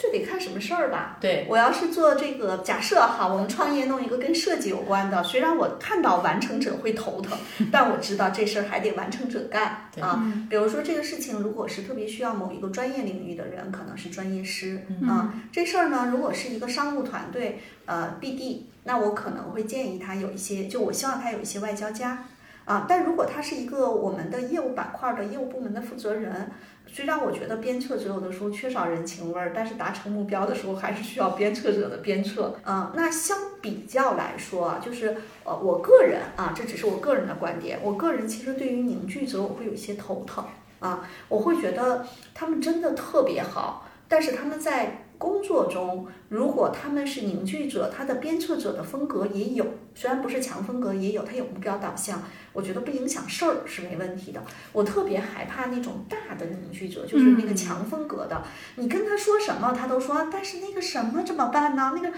[0.00, 1.16] 这得看什么事儿吧。
[1.20, 7.36] 对我要是做这个假设哈，我们创业弄一个跟设计有关的，虽然我看到完成者会头疼，
[7.72, 10.24] 但我知道这事儿还得完成者干啊。
[10.48, 15.34] 比如说这个事情如果是特别需要某一个专业领域的人，可能是专业师啊。
[15.50, 22.24] 这事儿呢，如果是一个商务团队，呃，BD，那我可能会建议他有一些，就我希望他有一些外交家
[22.68, 22.86] 啊。
[22.88, 26.50] 但如果他是一个我们的业务板块的业务部门的负责人。
[26.90, 32.56] 虽然我觉得鞭策者有的时候缺少人情味儿，但是达成目标的时候还是需要鞭策者的鞭策。
[32.64, 35.14] 嗯，那相比较来说啊，就是
[35.44, 37.78] 呃，我个人啊，这只是我个人的观点。
[37.82, 40.42] 我个人其实对于凝聚者，我会有些头疼
[40.80, 45.04] 啊，我会觉得他们真的特别好，但是他们在。
[45.18, 52.22] 工作中，如果他们是凝聚者，他的鞭策者的风格也有，虽然不是强风格，也有，他有目标导向，
[52.52, 54.40] 我觉得不影响事儿是没问题的。
[54.72, 58.42] 我特别害怕那种大的凝聚者，就是那个强风格的，
[58.76, 61.92] 你跟他说什么，他都说，但是那个什么怎么办呢？
[61.96, 62.08] 那个，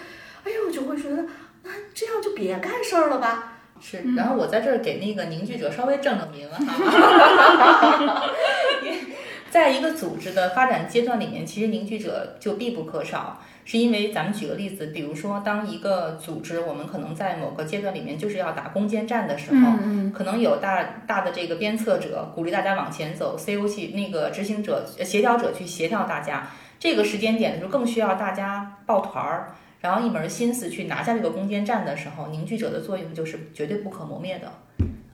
[0.45, 1.25] 哎呦，我就会觉得，
[1.63, 3.55] 那这样就别干事儿了吧。
[3.81, 6.59] 是，然后我在这儿给那个凝聚者稍微证个名哈。
[9.51, 13.41] 在一个组织的发展阶段里面，其实凝聚者就必不可少。
[13.65, 19.73] 是因为咱们举个例子，比如说，当一个组织我们可能在某个阶段里面就是要打攻坚战的时候，
[20.13, 26.49] 可能有大大的这个鞭策者鼓励大家往前走，CO 去那个执行者、协调者去协调大家。
[26.81, 34.51] 这个时间点就，更需要大家抱团儿，然后一门心思去拿下这个攻坚战的时候，凝聚者的作用就是绝对不可磨灭的。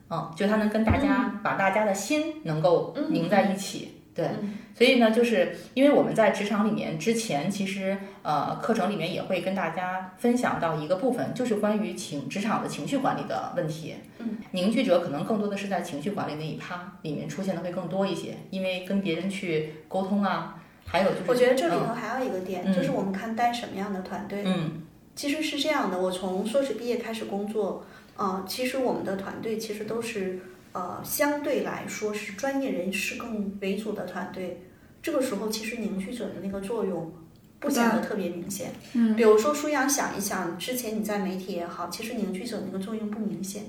[0.09, 3.96] 嗯，就他能跟大家把大家的心能够拧在一起。
[4.17, 4.27] 对，
[4.75, 13.93] 所以呢，就是因为我们在职场里面之前，其实呃，课程里面也会跟大家分享到一个部分，就是关于情职场的情绪管理的问题。
[14.17, 24.41] 嗯，凝聚者可能更多的是在情绪管理那一趴里面出现的会更多一些，因为跟别人去沟通啊，还有就是我觉得这里头还有一个点，就是我们看带什么样的团队。
[24.43, 24.81] 嗯，
[25.15, 27.85] 其实是这样的，我从硕士毕业开始工作，
[28.15, 30.39] 啊，其实我们的团队其实都是。
[30.77, 34.61] 呃，相对来说是专业人士更为主的团队，
[35.01, 37.11] 这个时候其实凝聚者的那个作用
[37.59, 38.73] 不显得特别明显。
[38.93, 43.63] 嗯，比如说舒阳，想一想，之前你在媒体也好，其实凝聚者那个作用不明显，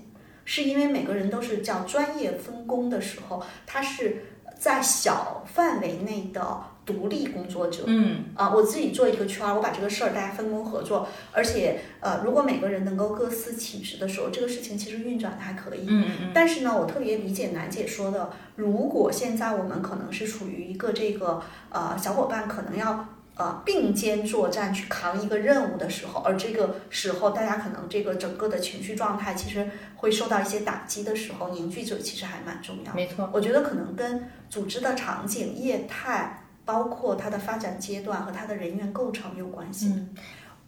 [0.44, 4.24] 是因为每个人都是叫专业分工的时候，他是
[4.58, 6.60] 在小范围内的。
[6.88, 15.84] 独立工作者，嗯啊，我自己做一个圈儿，我把这个事儿大家分工合作，而且呃，如果每个人能够各司其职的时候，这个事情其实运转的还可以。
[15.86, 16.30] 嗯嗯。
[16.32, 32.94] 但是呢，我特别理解楠姐说的，如果现在我们可能是处于一个这个呃小伙伴可能要呃并肩作战去扛一个任务的时候，而这个时候大家可能这个整个的情绪状态其实会受到一些打击的时候，凝聚者其实还蛮重要。
[32.94, 36.37] 没错，我觉得可能跟组织的场景、业态。
[36.68, 39.90] 包括它的发展阶段和它的人员构成有关系，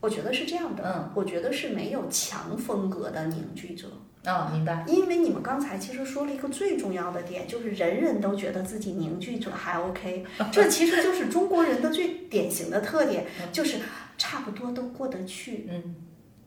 [0.01, 0.83] 我觉得是这样的。
[0.83, 3.87] 嗯，我觉得是没有强风格的凝聚者。
[4.25, 4.83] 啊，明白。
[4.89, 13.77] 因为你们刚才其实说了一个最重要的点，就是人人都觉得自己凝聚者还 OK， 这其实就是中国人的最典型的特点，就是
[14.17, 15.97] 差不多都过得去，嗯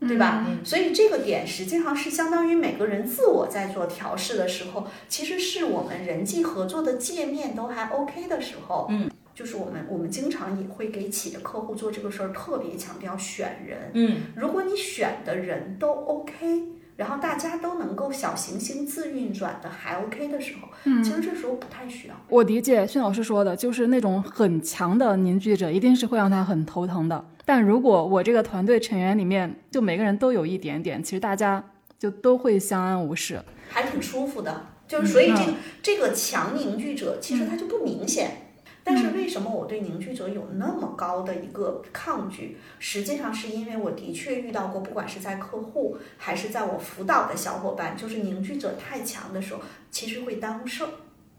[0.08, 0.44] 对吧？
[0.48, 13.90] 嗯所以这个点实际上是相当于每个人自我在做调试的时候，其实是我们人际合作的界面都还 OK 的时候，嗯，就是我们我们经常也会给企业客户做这个事儿，特别强调选人。
[13.94, 16.62] 嗯如果你选的人都 OK，
[16.96, 22.14] 然后大家都能够小行星自运转的还 OK 的时候，嗯其实这时候不太需要。
[22.28, 27.24] 我理解薛老师说的，就是那种很强的凝聚者，一定是会让他很头疼的。
[27.44, 31.62] 但如果我这个团队成员里面，就每个人都有一点点，其实大家
[31.98, 33.42] 就都会相安无事。
[33.68, 34.66] 还挺舒服的。
[34.86, 38.43] 就是所以这个、嗯这个强凝聚者其实他就不明显。
[38.84, 42.58] 但是为什么我对凝聚者有那么高的一个抗拒？
[42.78, 50.90] 实际上是因为我的确遇到过，不管是在客户还是在我辅导的小伙伴，就是凝聚者太强的时候，其实会耽误事儿。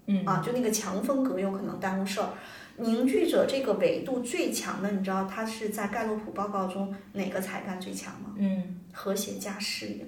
[0.07, 2.29] 嗯啊，就那个强风格有可能耽误事儿。
[2.77, 8.33] 凝聚者这个维度最强的，你知道它是在盖洛普报告中哪个才干最强吗？
[8.37, 10.05] 嗯，和谐加适应。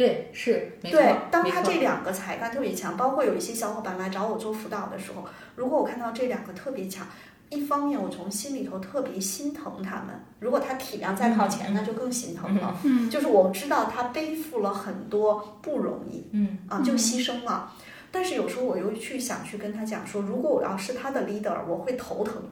[0.00, 5.22] 对，是没错对，，当他这两个才干特别强，包括有一些小伙伴来找我做辅导的时候，
[5.56, 7.06] 如果我看到这两个特别强，
[7.50, 12.74] 一方面我从心里头特别心疼他们，如果他体量再靠前，那就更心疼了。
[12.82, 17.70] 嗯就是我知道他背负了很多不容易嗯啊，就牺牲了。
[18.10, 22.42] 但是有时候我又去想去跟他讲说，如果我要是他的 leader，我会头疼。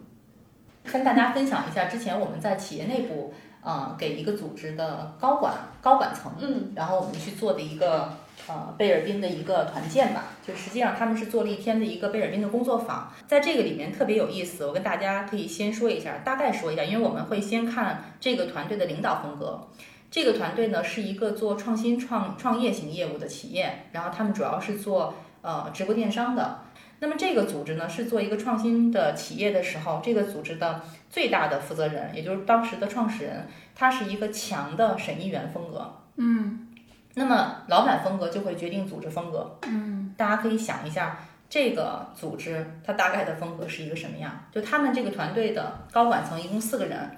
[0.85, 5.53] 跟大家分享一下，之前我们在企业内部，呃，给一个组织的高管
[5.83, 8.09] 高管层，嗯，然后我们去做的一个
[8.47, 19.67] 呃贝尔宾的一个团建吧，就实际上他们是做了一天的一个贝尔宾的工作坊，在这个里面特别有意思，我跟大家可以先说一下，大概说一下，因为我们会先看这个团队的领导风格。
[20.11, 26.61] 这个团队呢是一个做创新创创业型业务的企业，然后他们主要是做呃直播电商的。
[27.01, 35.95] 那么这个组织呢是做一个创新的企业的时候，这个组织的最大的负责人，也就是当时的创始人，他是一个强的审议员风格。
[36.17, 36.67] 嗯
[37.15, 39.59] 那么老板风格就会决定组织风格。
[39.67, 41.19] 嗯大家可以想一下，
[41.49, 44.47] 这个组织它大概的风格是一个什么样？
[44.53, 47.11] 就他们这个团队的高管层一共四个人，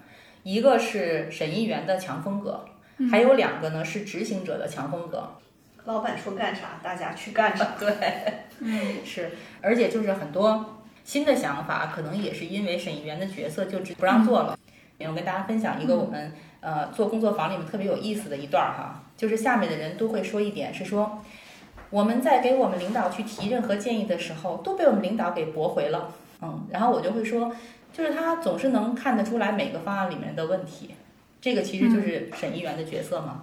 [0.43, 2.65] 一个是审议员的强风格，
[3.11, 5.29] 还有两个呢是执行者的强风格。
[5.85, 7.65] 老板说干啥，大家去干啥。
[7.81, 7.91] 对，
[8.61, 9.31] 嗯，是，
[9.61, 14.57] 而且就是很多新的想法，可能也是因为审议员的角色就只不让做了。
[14.99, 21.23] 我跟大家分享一个我们呃做工作坊里面特别有意思的一段儿哈，就是下面的人都会说一点是说，
[21.89, 26.13] 我们在给我们领导去提任何建议的时候，都被我们领导给驳回了。
[26.43, 27.51] 嗯，然后我就会说，
[27.95, 30.95] 就是他总是能看得出来每个方案里面的问题，
[31.41, 33.41] 这个其实就是审议员的角色嘛。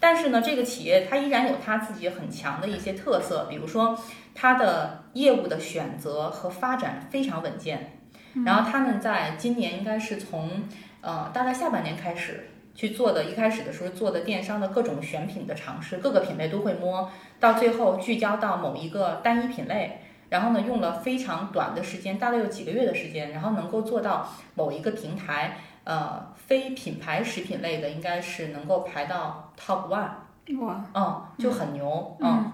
[0.00, 3.96] 但是呢，这个企业它依然有它自己很强的一些特色，比如说
[4.34, 7.98] 它的业务的选择和发展非常稳健。
[8.46, 10.62] 然后他们在今年应该是从
[11.00, 20.00] 呃大概下半年开始去做的，一开始的时候做的电商的各种选品的尝试，各个品类都会摸，到最后聚焦到某一个单一品类。
[20.28, 25.56] 然后呢，用了非常短的时间，大概有几个月的时间，然后能够做到某一个平台，
[25.90, 32.52] 呃，非品牌食品类的应该是能够排到 top one，哇，嗯，就很牛，嗯，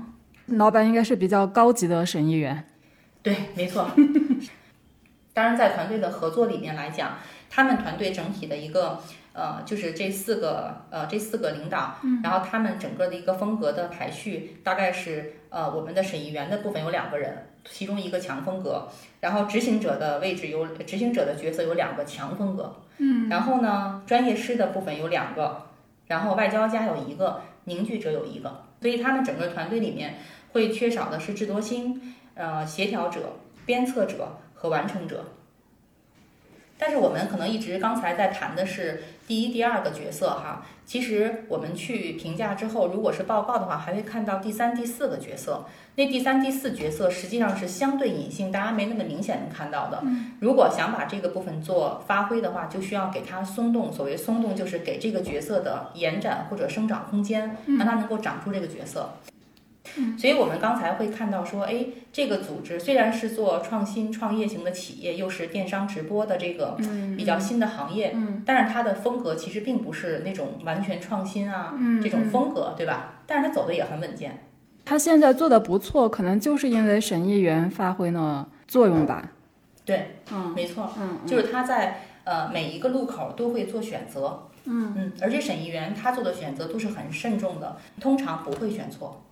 [0.56, 2.66] 老板应该是比较高级的审议员。
[3.22, 3.90] 对，没错。
[5.34, 7.18] 当然，在团队的合作里面来讲，
[7.50, 8.98] 他们团队整体的一个
[9.34, 18.88] 呃，就是这四个呃这四个领导，然后他们整个的一个风格的排序，大概是呃我们的审议员的部分有两个人，其中一个强风格，
[19.20, 25.66] 然后执行者的位置有执行者的角色有两个强风格，嗯，然后呢，专业师的部分有两个，
[26.06, 30.16] 然后外交家有一个，凝聚者有一个，所以他们整个团队里面
[30.52, 32.14] 会缺少的是智多星。
[32.38, 33.32] 呃，协调者、
[33.64, 35.24] 鞭策者和完成者。
[36.76, 45.64] 但是我们可能一直刚才在谈的是第一、第二个角色哈，其实我们去评价之后，如果是报告的话，还会看到第三、第四个角色。
[45.96, 50.02] 那第三、第四角色实际上是相对隐性，大家没那么明显能看到的。
[50.40, 53.92] 如果想把这个部分做发挥的话，就需要给它松动。
[53.92, 59.10] 所谓松动，就是给这个角色的延展或者生长空间，让它能够长出这个角色。
[60.18, 66.76] 所以我们刚才会看到说，哎，这个组织虽然是做创新创业型的企业，又是电商直播的这个
[67.16, 68.14] 比较新的行业，
[68.44, 73.22] 但是它的风格其实并不是那种完全创新啊、这种风格，对吧？
[73.26, 74.42] 但是它走的也很稳健。
[74.84, 79.32] 他现在做的不错，可能就是因为审议员发挥了作用吧。
[79.84, 89.22] 对，嗯没错，嗯，就是他在呃每一个路口都会做选择，嗯嗯，而且审议员他做的选择都是很慎重的，通常不会选错。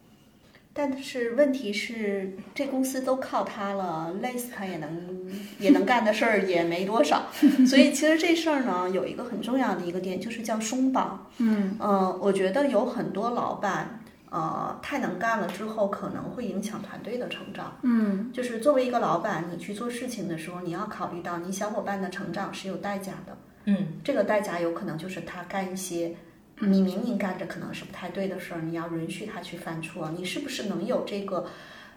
[0.77, 5.31] 但是问题是，这公司都靠他了，累死他也能
[5.61, 7.27] 也能干的事儿也没多少，
[7.65, 11.31] 所以其实这事儿呢，有一个很重要的一个点，就是叫松绑。
[11.39, 17.79] 嗯呃，我觉得有很多老板，呃，太能干了之后，可能会影响团队的成长。
[17.83, 23.39] 嗯就是作为一个老板，你去做事情的时候，你要考虑到你小伙伴的成长是有代价的。
[23.67, 26.15] 嗯这个代价有可能就是他干一些
[26.61, 31.47] 你明明干着可能是不太对的事儿，你要允许他去犯错，你是不是能有这个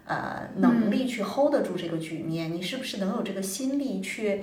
[0.04, 2.52] 呃能力去 hold 得住这个局面？
[2.52, 4.42] 你是不是能有这个心力去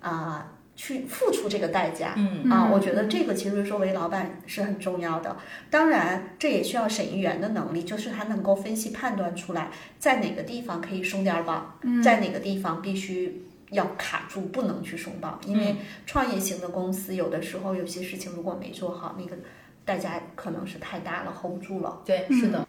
[0.00, 2.14] 啊、去付出这个代价？
[2.16, 5.36] 嗯啊，我觉得这个其实作为老板是很重要的。
[5.68, 15.40] 当然，这也需要审议员的能力，就是他能够分析判断出来，在哪个地方可以松点儿绑，在哪个地方必须要卡住，不能去松绑。
[15.46, 15.76] 因为
[16.06, 19.36] 创业型的公司有的时候有些事情如果没做好，那个
[19.84, 22.02] 代价可能是太大了，hold 不住了。
[22.04, 22.66] 对，是的。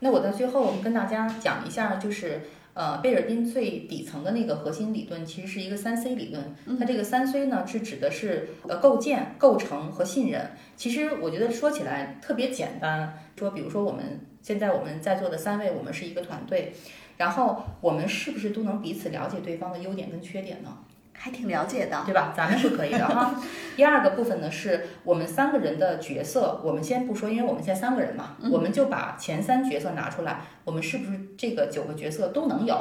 [0.00, 2.40] 那我在最后跟大家讲一下，就是
[2.74, 6.78] 呃，贝尔宾最底层的那个核心理论，其实是一个三 C 理论。
[6.78, 10.50] 它这个三 C 呢，是指的是呃构建、构成和信任。
[10.76, 16.72] 其实我觉得说起来特别简单，说比如说我们现在我们在座的三位，我们是一个团队，
[17.22, 20.76] 然后我们是不是都能彼此了解对方的优点跟缺点呢？
[21.12, 22.34] 还挺了解的，对吧？
[22.36, 23.32] 咱们是可以的哈。
[23.76, 32.76] 第二个部分呢，是我们三个人的角色，我们先不说，因为我们现在三个人嘛，我们就把前三角色拿出来，我们是不是这个九个角色都能有？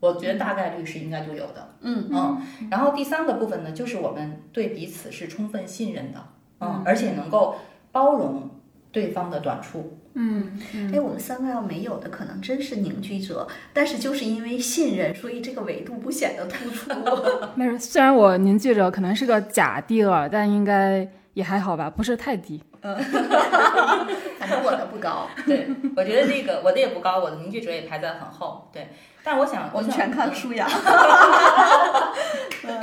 [0.00, 1.68] 我觉得大概率是应该就有的。
[1.82, 2.40] 嗯嗯。
[2.70, 6.18] 然后第三个部分呢，就是我们对彼此是充分信任的，
[6.60, 7.56] 嗯，而且能够
[7.92, 8.48] 包容
[8.92, 9.98] 对方的短处。
[10.14, 10.60] 嗯
[10.92, 16.90] 哎，我们三个要没有的，可能真是凝聚者，但是就是因为信任，所以这个维度不显得突出。
[17.56, 17.78] 没事。
[17.78, 22.62] 虽然我凝聚者可能是个假第二，但应该也还好吧，不是太低。
[22.82, 22.94] 嗯
[24.38, 28.68] 反正我的不高，对， 我觉得那个我的也不高，我的凝聚者也排在很后。
[28.72, 28.88] 对，
[29.22, 30.68] 但我想，我们全看素养。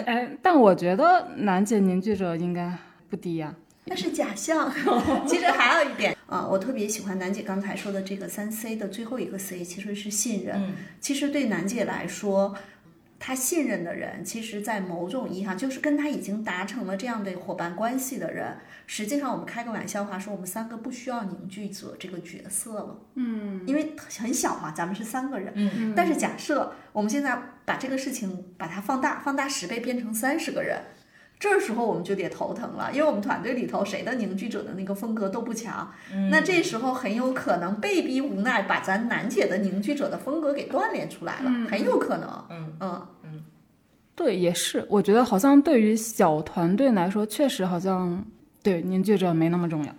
[0.05, 2.73] 哎，但我觉得楠姐凝聚者应该
[3.09, 3.53] 不低呀、
[3.89, 4.71] 那是假象。
[5.27, 10.55] 其实还有一点啊，我特别喜欢楠姐刚才说的这个三 C 的最后一个 C，其实是信任。
[10.55, 12.55] 嗯其实对楠姐来说，
[13.17, 18.57] 她信任的人，其实在某种意义上就是跟她已经达成了这样的伙伴关系的人。
[18.85, 22.99] 实际上，我们开个玩笑话说，我们三个不需要凝聚者这个角色了。
[23.15, 25.51] 嗯，因为很小嘛，咱们是三个人。
[25.55, 30.81] 嗯但是假设我们现在把这个事情把它放大，放大十倍变成三十个人，
[31.39, 35.89] 这时候我们就得头疼了，因为我们团队里头谁的凝聚者的那个风格都不强，
[36.29, 42.45] 那这时候很有可能被逼无奈把咱楠姐的凝聚者的风格给锻炼出来了，很有可能。
[42.49, 43.43] 嗯嗯，
[44.15, 44.85] 对，也是。
[44.89, 48.21] 我觉得好像对于小团队来说，确实好像
[48.61, 49.95] 对凝聚者没那么重要。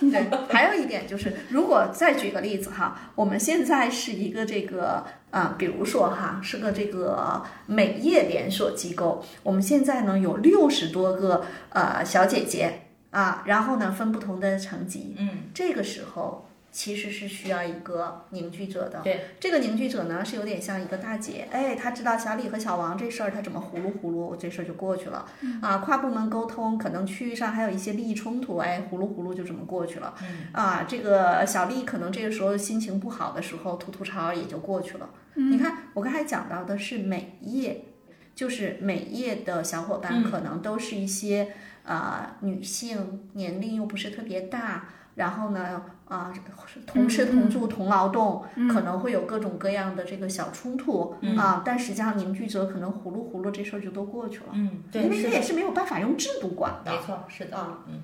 [0.00, 16.47] 对，还有一点就是，如果再举个例子哈，我们现在是一个这个啊、比如说哈，是个这个美业连锁机构，我们现在呢有六十多个呃小姐姐啊，然后呢分不同的层级，嗯，这个时候
[16.78, 19.00] 其实是需要一个凝聚者的。
[19.02, 25.26] 对，这个凝聚者呢是有点像一个大姐，哎，她知道小李和小王这事儿，她怎么呼噜呼噜，这事儿就过去了。
[25.60, 30.14] 啊，跨部门沟通，可能区域上还有一些利益冲突，哎，呼噜呼噜就这么过去了。
[30.52, 35.10] 啊，这个小丽可能这个时候心情不好的时候吐吐槽也就过去了。
[35.34, 37.86] 你看，我刚才讲到的是美业，
[38.36, 41.48] 就是美业的小伙伴可能都是一些
[41.84, 44.86] 啊、女性，年龄又不是特别大，
[45.16, 46.32] 然后呢啊、
[46.86, 56.98] 同吃同住同劳动，可能会有各种各样的这个小冲突、啊，但实际上凝聚者可能呼噜呼噜这事儿就都过去了，嗯，对，因为是的这也是没有办法用制度管的没。
[56.98, 58.00] 错，是的，啊嗯。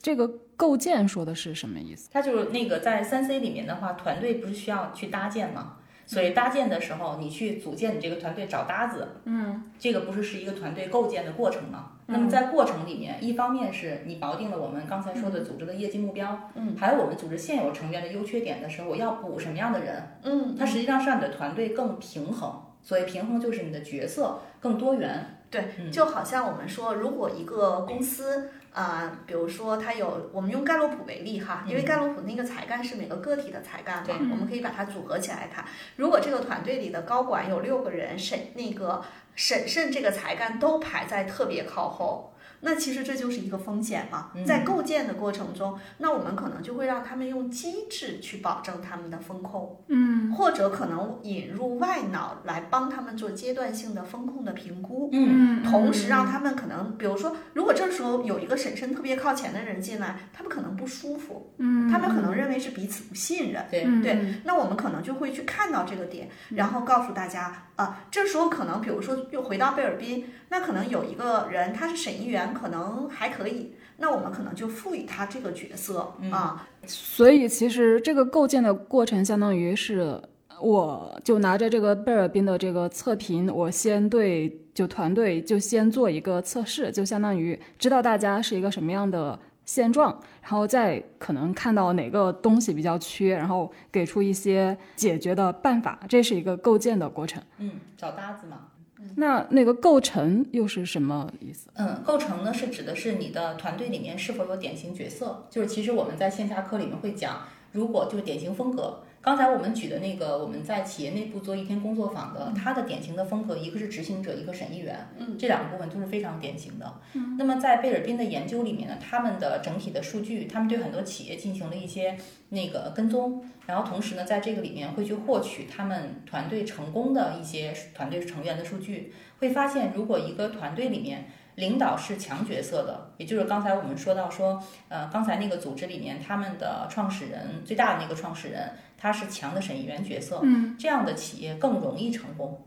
[0.00, 2.08] 这个构建说的是什么意思？
[2.12, 5.76] 它就是那个在三 C 里面的话，团队不是需要去搭建吗？
[6.04, 11.92] 所以搭建的时候，你去组建你这个团队找搭子，嗯，这个不是是一个团队构建的过程吗？
[12.06, 20.02] 那么在过程里面，一方面是你锚定了我们刚才说的组织的业绩目标，嗯，还有我们组织现有成员的优缺点的时候，我要补什么样的人？
[20.22, 22.62] 嗯，它实际上是让你的团队更平衡。
[22.82, 25.38] 所以平衡就是你的角色更多元。
[25.50, 35.64] 对，就好像我们说，如果一个公司啊、比如说它有，我们用盖洛普为例哈，因为盖洛普那个才干是每个个体的才干嘛，对我们可以把它组合起来看。
[35.96, 39.02] 如果这个团队里的高管有六个人，谁那个
[39.36, 42.32] 审慎这个才干都排在特别靠后。
[42.60, 63.84] 那其实这就是一个风险嘛，在构建的过程中，那我们可能就会让他们用机制去保证他们的风控，嗯，或者可能引入外脑来帮他们做阶段性的风控的评估，嗯，同时让他们可能，比如说，如果这时候有一个审慎特别靠前的人进来，他们可能不舒服，嗯，他们可能认为是彼此不信任，对。
[63.84, 80.22] 嗯对，那我们可能就会去看到这个点，然后告诉大家啊，这时候可能比如说又回到贝尔宾，那可能有一个人他是审议员，可能还可以，那我们可能就赋予他这个角色啊，所以其实这个构建的过程，相当于是
[80.60, 97.42] 我就拿着这个贝尔宾的这个测评，我先对就团队就先做一个测试，就相当于知道大家是一个什么样的现状，然后再可能看到哪个东西比较缺，然后给出一些解决的办法，这是一个构建的过程。
[97.58, 98.68] 嗯，找搭子嘛。
[99.14, 101.68] 那那个构成又是什么意思？
[101.74, 107.42] 嗯，构成呢是指的是你的团队里面是否有典型角色，就是其实我们在线下课里面会讲，
[107.72, 109.00] 如果就是典型风格。
[109.26, 117.00] 刚才我们举的那个我们在企业内部做一天工作坊的，它的典型的风格，一个是执行者，一个审议员，嗯，这两个部分都是非常典型的。
[117.14, 122.16] 嗯，那么在贝尔宾的研究里面呢，他们的整体的数据，他们对很多企业进行了一些
[122.50, 131.26] 那个跟踪，然后同时呢，在这个里面会去获取他们团队成功的一些团队成员的数据，会发现如果一个团队里面
[131.56, 142.62] 领导是强角色的，也就是刚才我们说到说，呃，刚才那个组织里面他们的创始人最大的那个创始人，他是强的审议员角色，嗯，这样的企业更容易成功。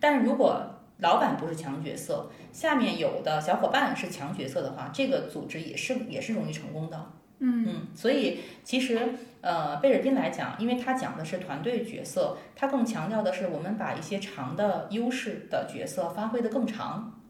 [0.00, 0.60] 但是如果
[0.98, 7.12] 老板不是强角色，下面有的小伙伴是强角色的话，这个组织也是也是容易成功的。
[7.38, 17.20] 嗯嗯，所以其实呃，贝尔宾来讲，因为他讲的是团队角色，他更强调的是我们把一些长的优势的角色发挥的更长。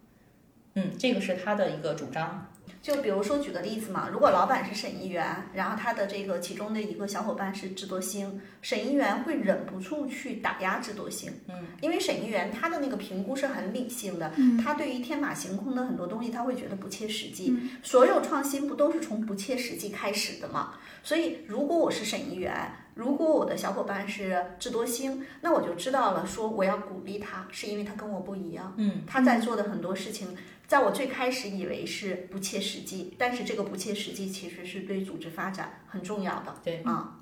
[0.75, 2.47] 嗯，这个是他的一个主张。
[2.81, 5.25] 就比如说举个例子嘛，如果老板是审议员，
[5.55, 14.59] 然后他的这个其中的一个小伙伴是智多星，审议员会忍不住去打压智多星，嗯，因为审议员他的那个评估是很理性的，嗯。
[14.59, 17.71] 他对于天马行空的很多东西他会觉得不切实际，嗯。
[17.83, 20.75] 所有创新不都是从不切实际开始的嘛？
[21.03, 22.55] 所以如果我是审议员，
[22.95, 36.55] 如果我的小伙伴是智多星，那我就知道了，说我要鼓励他，是因为他跟我不一样，嗯，他在做的很多事情，在我最开始以为是不切实际，但是这个不切实际其实是对组织发展很重要的。
[36.65, 37.20] 对啊，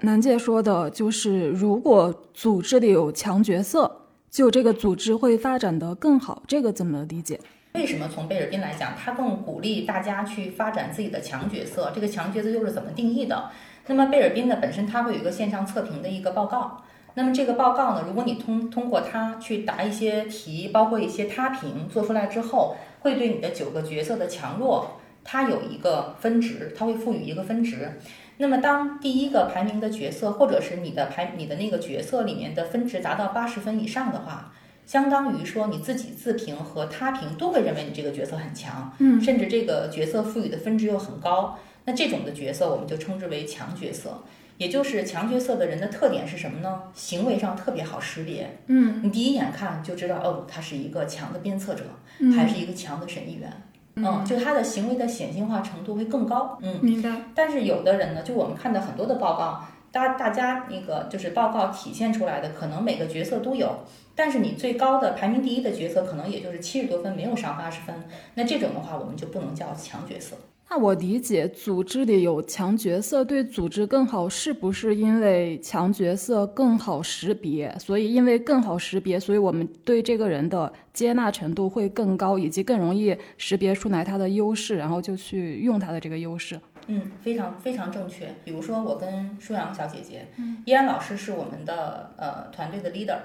[0.00, 6.42] 南界说的就是，如果组织里有强角色，就这个组织会发展得更好。
[6.48, 7.38] 这个怎么理解？
[7.74, 11.92] 为什么从贝尔宾来讲，他更鼓励大家去发展自己的强角色？
[11.94, 13.50] 这个强角色又是怎么定义的？
[13.86, 16.82] 那么贝尔宾呢，本身它会有一个线上测评的一个报告。
[17.14, 27.98] 那么这个报告呢，如果你通通过它去答一些题，包括一些他评做出来之后，会对你的九个角色的强弱，它有一个分值，它会赋予一个分值。
[28.38, 34.52] 那么当第一个排名的角色，或者是你的排你的那个角色里面的分值达到八十分以上的话，
[34.86, 41.58] 相当于说你自己自评和他评都会认为你这个角色很强，嗯甚至这个角色赋予的分值又很高。
[41.84, 44.22] 那这种的角色我们就称之为强角色。
[44.60, 46.82] 也就是强角色的人的特点是什么呢？
[46.92, 51.82] 行为上特别好识别，嗯你第一眼看就知道，哦，他是一个强的鞭策者，
[52.18, 53.50] 嗯还是一个强的审议员。
[53.96, 56.58] 嗯，就他的行为的显性化程度会更高。
[56.60, 57.10] 嗯，明白。
[57.34, 63.80] 但是有的人呢，就我们看到很多的报告，大大家那个就是报告体现出来的，可能每个角色都有，
[64.14, 67.94] 但是你最高的排名第一的角色可能也就是七十多分，没有上八十分。
[68.34, 70.36] 那这种的话，我们就不能叫强角色。
[70.72, 77.76] 那我理解，组织里有强角色对组织更好，是不是因为强角色更好识别？
[77.80, 86.60] 所以因为更好识别，所以我们对这个人的接纳程度会更高，以及更容易识别出来他的优势，然后就去用他的这个优势。
[86.86, 88.28] 嗯，非常非常正确。
[88.44, 93.18] 比如说，我跟舒阳小姐姐，嗯依然老师是我们的呃团队的 leader，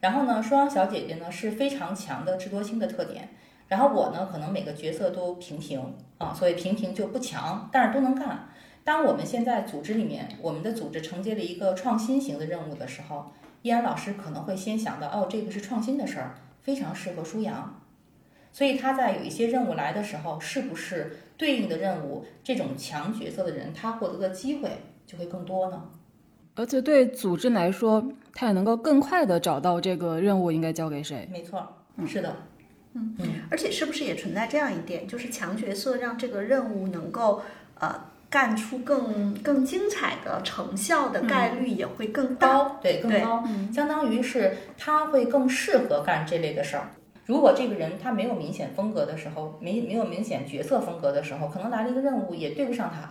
[0.00, 3.28] 然后呢，舒阳小姐姐呢是非常强的智多星的特点，
[3.68, 8.48] 然后我呢可能每个角色都平平啊，所以平平就不强，但是都能干。
[8.84, 13.32] 当我们现在组织里面，我们的组织承接了一个创新型的任务的时候，
[13.62, 17.80] 依然老师可能会先想到，哦，这个是创新的事儿，非常适合舒阳。
[18.52, 24.70] 所以他在有一些任务来的时候，是不是对应的任务，这种强角色的人，他获得的机会
[25.04, 25.82] 就会更多呢？
[26.54, 28.02] 而且对组织来说，
[28.32, 31.28] 他也能够更快的找到这个任务应该交给谁。
[31.30, 31.66] 没错，
[32.06, 32.34] 是的，
[33.50, 37.42] 而且是不是也存在这样一点，就是强角色让这个任务能够
[37.78, 42.64] 呃干出更更精彩的成效的概率也会更高。
[42.64, 46.90] 高对更高，相当于是他会更适合干这类的事儿。
[47.24, 53.08] 如果这个人他没有明显风格的时候，没没有明显角色风格的时候，可能来了一个任务也对不上他。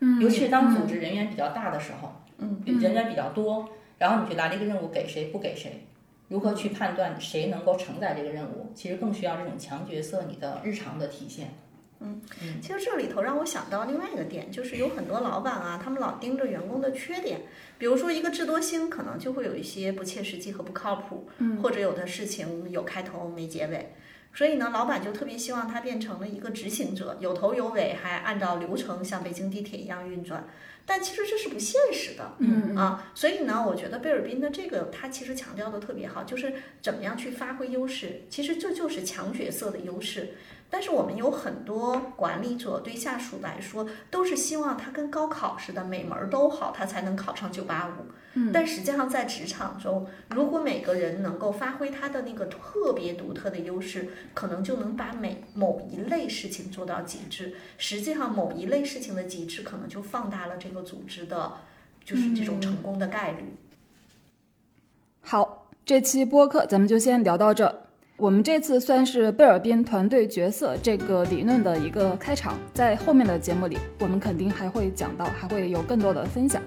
[0.00, 5.84] 嗯，尤其是当组织人员比较大的时候，嗯，人员比较多，然后你去来了一个任务给谁不给谁，
[6.28, 11.54] 如何去判断谁能够承载这个任务，其实更需要这种强角色你的日常的体现。
[12.00, 12.22] 嗯
[12.62, 17.40] 其实这里头让我想到另外一个点，就是有很多老板啊，他们老盯着员工的缺点，
[17.76, 23.94] 比如说一个智多星，可能就会有一些不切实际和不靠谱，嗯，或者有的事情有开头没结尾，
[24.32, 30.44] 所以呢，老板就特别希望他变成了一个执行者，有头有尾，还按照流程像北京地铁一样运转。
[30.90, 40.30] 但其实这是不现实的，嗯啊，所以呢，我觉得贝尔宾的这个他其实强调的特别好，就是怎么样去发挥优势，其实这就是强角色的优势。
[40.70, 48.06] 但是我们有很多管理者对下属来说，都是希望他跟高考似的，每门儿都好，他才能考上九八五。
[48.34, 57.54] 嗯但实际上在职场中，如果每个人能够发挥他的那个特别独特的优势，可能就能把每某一类事情做到极致。
[57.78, 61.52] 实际上，某一类事情的极致，可能就放大了这个组织的，
[62.04, 63.56] 就是这种成功的概率。
[65.22, 67.87] 好，这期播客咱们就先聊到这。
[68.18, 76.60] 我们这次算是贝尔宾团队角色这个理论的一个开场，在后面的节目里，我们肯定还会讲到，还会有更多的分享。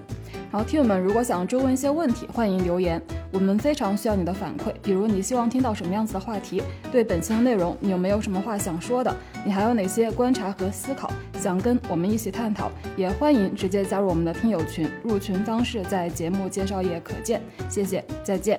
[0.50, 3.00] 然后，听友们如果想追问一些问题，欢迎留言，
[3.30, 4.72] 我们非常需要你的反馈。
[4.82, 9.14] 比如你希望听到什么样子的话题，对本期的内容你有没有什么话想说的？
[9.44, 12.70] 你还有哪些观察和思考想跟我们一起探讨？
[12.96, 17.42] 也欢迎直接加入我们的听友群，入群方式在节目介绍页可见。
[17.68, 18.58] 谢谢，再见。